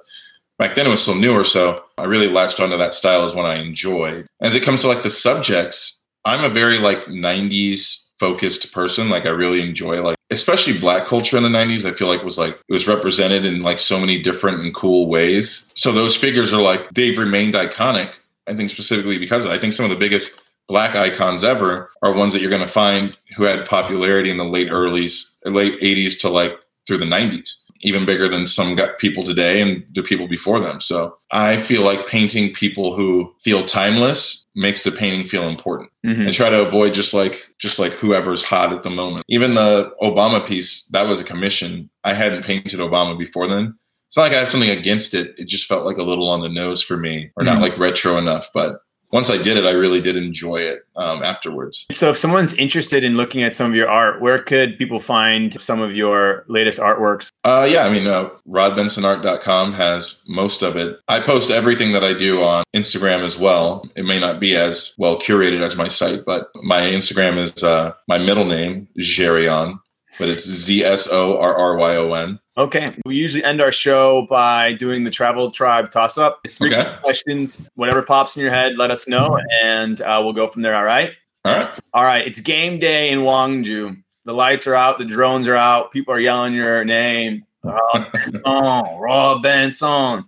[0.59, 1.45] back then it was still newer.
[1.45, 4.27] So I really latched onto that style as one I enjoyed.
[4.41, 9.09] As it comes to like the subjects, I'm a very like 90s focused person.
[9.09, 12.39] Like I really enjoy like especially black culture in the 90s, I feel like was
[12.39, 15.71] like it was represented in like so many different and cool ways.
[15.75, 18.13] So those figures are like they've remained iconic.
[18.47, 20.33] I think specifically because I think some of the biggest
[20.69, 24.45] black icons ever are ones that you're going to find who had popularity in the
[24.45, 29.61] late earlys, late 80s to like through the 90s even bigger than some people today
[29.61, 30.81] and the people before them.
[30.81, 35.91] So I feel like painting people who feel timeless makes the painting feel important.
[36.05, 36.29] Mhm.
[36.29, 39.25] I try to avoid just like just like whoever's hot at the moment.
[39.29, 41.89] Even the Obama piece, that was a commission.
[42.05, 43.75] I hadn't painted Obama before then.
[44.09, 45.35] It's not like I have something against it.
[45.39, 47.63] It just felt like a little on the nose for me, or not Mhm.
[47.63, 48.49] like retro enough.
[48.55, 51.87] But once I did it, I really did enjoy it um, afterwards.
[51.93, 55.59] So, if someone's interested in looking at some of your art, where could people find
[55.61, 57.31] some of your latest artworks?
[57.45, 60.99] Uh, yeah, I mean, uh, rodbensonart.com has most of it.
[61.09, 63.89] I post everything that I do on Instagram as well.
[63.97, 67.93] It may not be as well curated as my site, but my Instagram is uh,
[68.07, 69.79] my middle name, Zherion,
[70.19, 72.39] but it's Z S O R R Y O N.
[72.59, 72.95] Okay.
[73.07, 76.41] We usually end our show by doing the travel tribe toss up.
[76.45, 76.93] It's three Okay.
[77.03, 77.69] questions.
[77.77, 80.75] Whatever pops in your head, let us know, and uh, we'll go from there.
[80.75, 81.13] All right.
[81.45, 81.71] All right.
[81.95, 82.27] All right.
[82.27, 84.03] It's game day in Gwangju.
[84.25, 84.99] The lights are out.
[84.99, 85.93] The drones are out.
[85.93, 87.45] People are yelling your name.
[87.63, 88.43] Benson.
[88.45, 90.25] Rod Benson.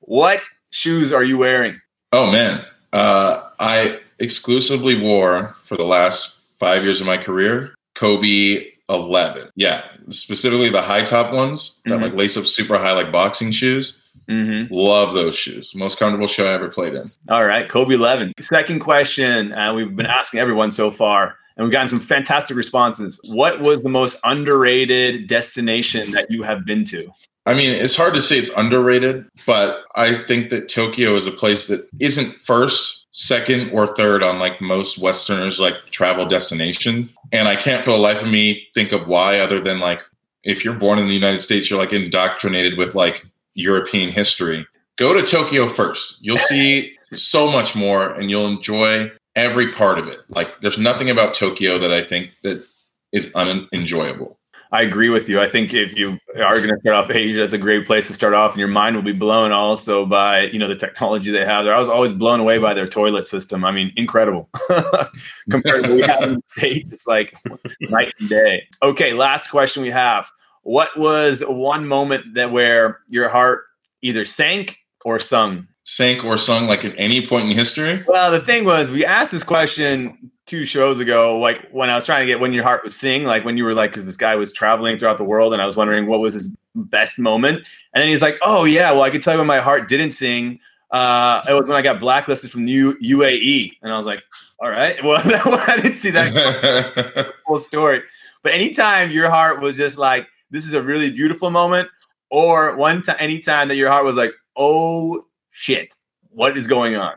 [0.00, 1.80] What shoes are you wearing?
[2.12, 2.64] Oh, man.
[2.92, 9.50] Uh, I exclusively wore for the last five years of my career Kobe 11.
[9.56, 9.84] Yeah.
[10.10, 12.02] Specifically the high top ones that Mhm.
[12.02, 13.98] like lace up super high, like boxing shoes.
[14.28, 14.72] Mm-hmm.
[14.72, 15.72] Love those shoes.
[15.74, 17.04] Most comfortable shoe I ever played in.
[17.28, 18.32] All right, Kobe 11.
[18.40, 19.52] Second question.
[19.52, 23.20] Uh, we've been asking everyone so far, and we've gotten some fantastic responses.
[23.24, 27.10] What was the most underrated destination that you have been to?
[27.44, 31.32] I mean, it's hard to say it's underrated, but I think that Tokyo is a
[31.32, 37.10] place that isn't first, second, or third on like most Westerners like travel destination.
[37.32, 40.00] And I can't for the life of me think of why other than like
[40.44, 44.66] if you're born in the United States, you're like indoctrinated with like European history.
[44.96, 46.18] Go to Tokyo first.
[46.20, 50.20] You'll see so much more and you'll enjoy every part of it.
[50.28, 52.64] Like there's nothing about Tokyo that I think that
[53.12, 54.38] is unenjoyable.
[54.72, 55.38] I agree with you.
[55.38, 58.14] I think if you are going to start off Asia, that's a great place to
[58.14, 61.44] start off, and your mind will be blown also by you know the technology they
[61.44, 61.74] have there.
[61.74, 63.66] I was always blown away by their toilet system.
[63.66, 64.48] I mean, incredible
[65.50, 66.92] compared to what we have in the states.
[66.92, 67.34] It's like
[67.82, 68.66] night and day.
[68.82, 70.30] Okay, last question we have.
[70.62, 73.64] What was one moment that where your heart
[74.00, 75.68] either sank or sung?
[75.84, 78.02] Sank or sung like at any point in history.
[78.06, 82.04] Well, the thing was, we asked this question two shows ago, like when I was
[82.04, 84.18] trying to get when your heart was sing, like when you were like, because this
[84.18, 87.66] guy was traveling throughout the world, and I was wondering what was his best moment,
[87.94, 90.10] and then he's like, "Oh yeah, well I could tell you when my heart didn't
[90.10, 90.60] sing.
[90.90, 94.22] Uh, it was when I got blacklisted from the U- UAE," and I was like,
[94.60, 98.02] "All right, well I didn't see that whole story."
[98.42, 101.88] But anytime your heart was just like, "This is a really beautiful moment,"
[102.30, 105.94] or one time, anytime that your heart was like, "Oh shit,
[106.28, 107.14] what is going on?"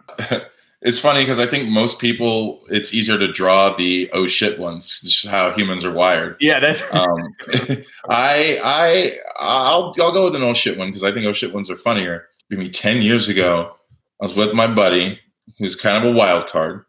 [0.85, 5.01] It's funny because I think most people it's easier to draw the oh shit ones.
[5.01, 6.37] Just how humans are wired.
[6.39, 7.33] Yeah, that's Um,
[8.09, 11.53] I I I'll I'll go with an oh shit one because I think oh shit
[11.53, 12.27] ones are funnier.
[12.51, 13.75] Maybe ten years ago,
[14.21, 15.19] I was with my buddy
[15.57, 16.85] who's kind of a wild card,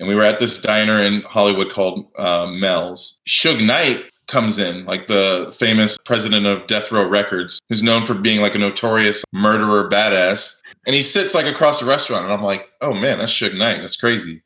[0.00, 3.20] and we were at this diner in Hollywood called uh, Mel's.
[3.24, 8.14] Suge Knight comes in, like the famous president of Death Row Records, who's known for
[8.14, 10.54] being like a notorious murderer badass.
[10.86, 13.80] And he sits like across the restaurant, and I'm like, oh man, that's Suge Knight.
[13.80, 14.42] That's crazy.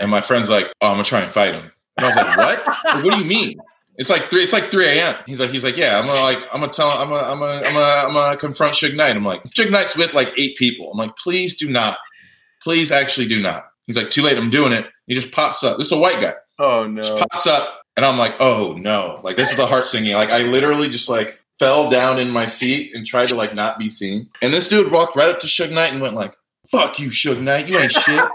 [0.00, 1.70] And my friend's like, oh, I'm gonna try and fight him.
[1.96, 2.66] And I was like, what?
[2.84, 3.58] Like, what do you mean?
[3.96, 4.42] It's like three.
[4.42, 5.16] It's like three a.m.
[5.26, 5.98] He's like, he's like, yeah.
[5.98, 8.74] I'm gonna like, I'm gonna tell, I'm gonna, I'm gonna, I'm gonna, I'm gonna confront
[8.74, 9.16] Suge Knight.
[9.16, 10.92] I'm like, Suge Knight's with like eight people.
[10.92, 11.98] I'm like, please do not,
[12.62, 13.64] please actually do not.
[13.86, 14.38] He's like, too late.
[14.38, 14.86] I'm doing it.
[15.06, 15.78] He just pops up.
[15.78, 16.34] This is a white guy.
[16.60, 17.02] Oh no.
[17.02, 19.20] Just pops up, and I'm like, oh no.
[19.24, 20.14] Like this is the heart singing.
[20.14, 23.76] Like I literally just like fell down in my seat and tried to like not
[23.76, 24.28] be seen.
[24.40, 26.32] And this dude walked right up to Suge Knight and went like,
[26.70, 27.66] fuck you, Suge Knight.
[27.66, 28.24] You ain't shit.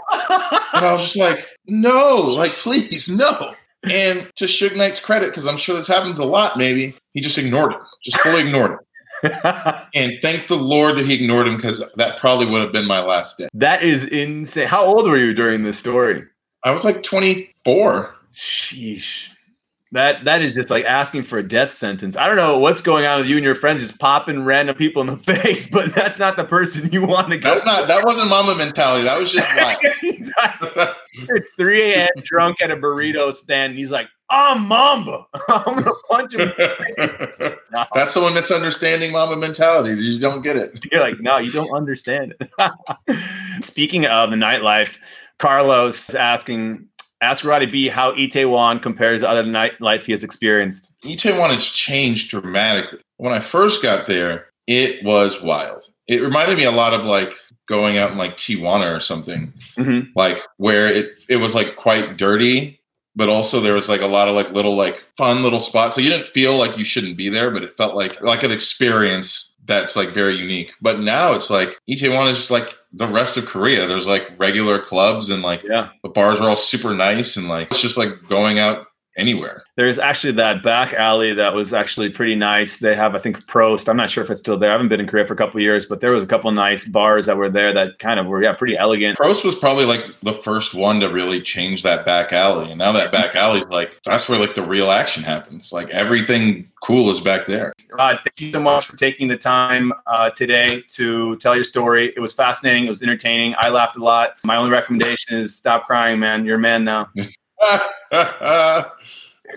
[0.74, 3.54] And I was just like, no, like, please, no.
[3.84, 7.38] And to Suge Knight's credit, because I'm sure this happens a lot, maybe, he just
[7.38, 8.78] ignored him, just fully ignored him.
[9.94, 13.00] And thank the Lord that he ignored him because that probably would have been my
[13.00, 13.48] last day.
[13.54, 14.66] that is insane.
[14.66, 16.24] How old were you during this story?
[16.64, 18.14] I was like 24.
[18.34, 19.28] Sheesh.
[19.94, 22.16] That that is just like asking for a death sentence.
[22.16, 25.00] I don't know what's going on with you and your friends, just popping random people
[25.02, 27.48] in the face, but that's not the person you want to go.
[27.48, 29.04] That's not, that wasn't Mamba mentality.
[29.04, 29.56] That was just
[31.28, 32.08] like, 3 a.m.
[32.24, 35.26] drunk at a burrito stand, and he's like, I'm Mamba.
[35.48, 36.50] I'm gonna punch him.
[37.94, 39.94] That's someone misunderstanding Mamba mentality.
[40.02, 40.76] You don't get it.
[40.90, 43.14] You're like, no, you don't understand it.
[43.62, 44.98] Speaking of the nightlife,
[45.38, 46.88] Carlos asking
[47.24, 50.92] ask Roddy B how Itaewon compares to other nightlife he has experienced.
[51.04, 53.00] Itaewon has changed dramatically.
[53.16, 55.84] When I first got there, it was wild.
[56.06, 57.32] It reminded me a lot of like
[57.68, 60.08] going out in like Tijuana or something, Mhm.
[60.14, 62.80] like where it it was like quite dirty,
[63.16, 65.94] but also there was like a lot of like little like fun little spots.
[65.94, 68.52] So you didn't feel like you shouldn't be there, but it felt like like an
[68.52, 70.72] experience that's like very unique.
[70.80, 73.86] But now it's like Itaewon is just like the rest of Korea.
[73.86, 75.88] There's like regular clubs and like Yeah.
[76.02, 78.86] the bars are all super nice and like it's just like going out
[79.16, 79.63] anywhere.
[79.76, 82.78] There's actually that back alley that was actually pretty nice.
[82.78, 83.88] They have, I think, Prost.
[83.88, 84.70] I'm not sure if it's still there.
[84.70, 86.48] I haven't been in Korea for a couple of years, but there was a couple
[86.48, 89.18] of nice bars that were there that kind of were, yeah, pretty elegant.
[89.18, 92.70] Prost was probably like the first one to really change that back alley.
[92.70, 95.72] And now that back alley's like that's where like the real action happens.
[95.72, 97.72] Like everything cool is back there.
[97.98, 102.12] Rod, thank you so much for taking the time uh, today to tell your story.
[102.14, 102.86] It was fascinating.
[102.86, 103.54] It was entertaining.
[103.58, 104.38] I laughed a lot.
[104.44, 106.44] My only recommendation is stop crying, man.
[106.44, 107.10] You're a man now.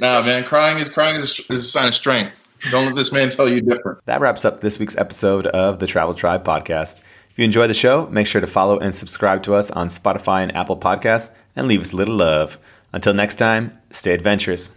[0.01, 2.33] nah, man, crying is crying is a, sign of strength.
[2.71, 4.03] Don't let this man tell you different.
[4.05, 7.01] That wraps up this week's episode of the Travel Tribe podcast.
[7.29, 10.41] If you enjoy the show, make sure to follow and subscribe to us on Spotify
[10.41, 12.57] and Apple Podcasts and leave us a little love.
[12.93, 14.71] Until next time, stay adventurous.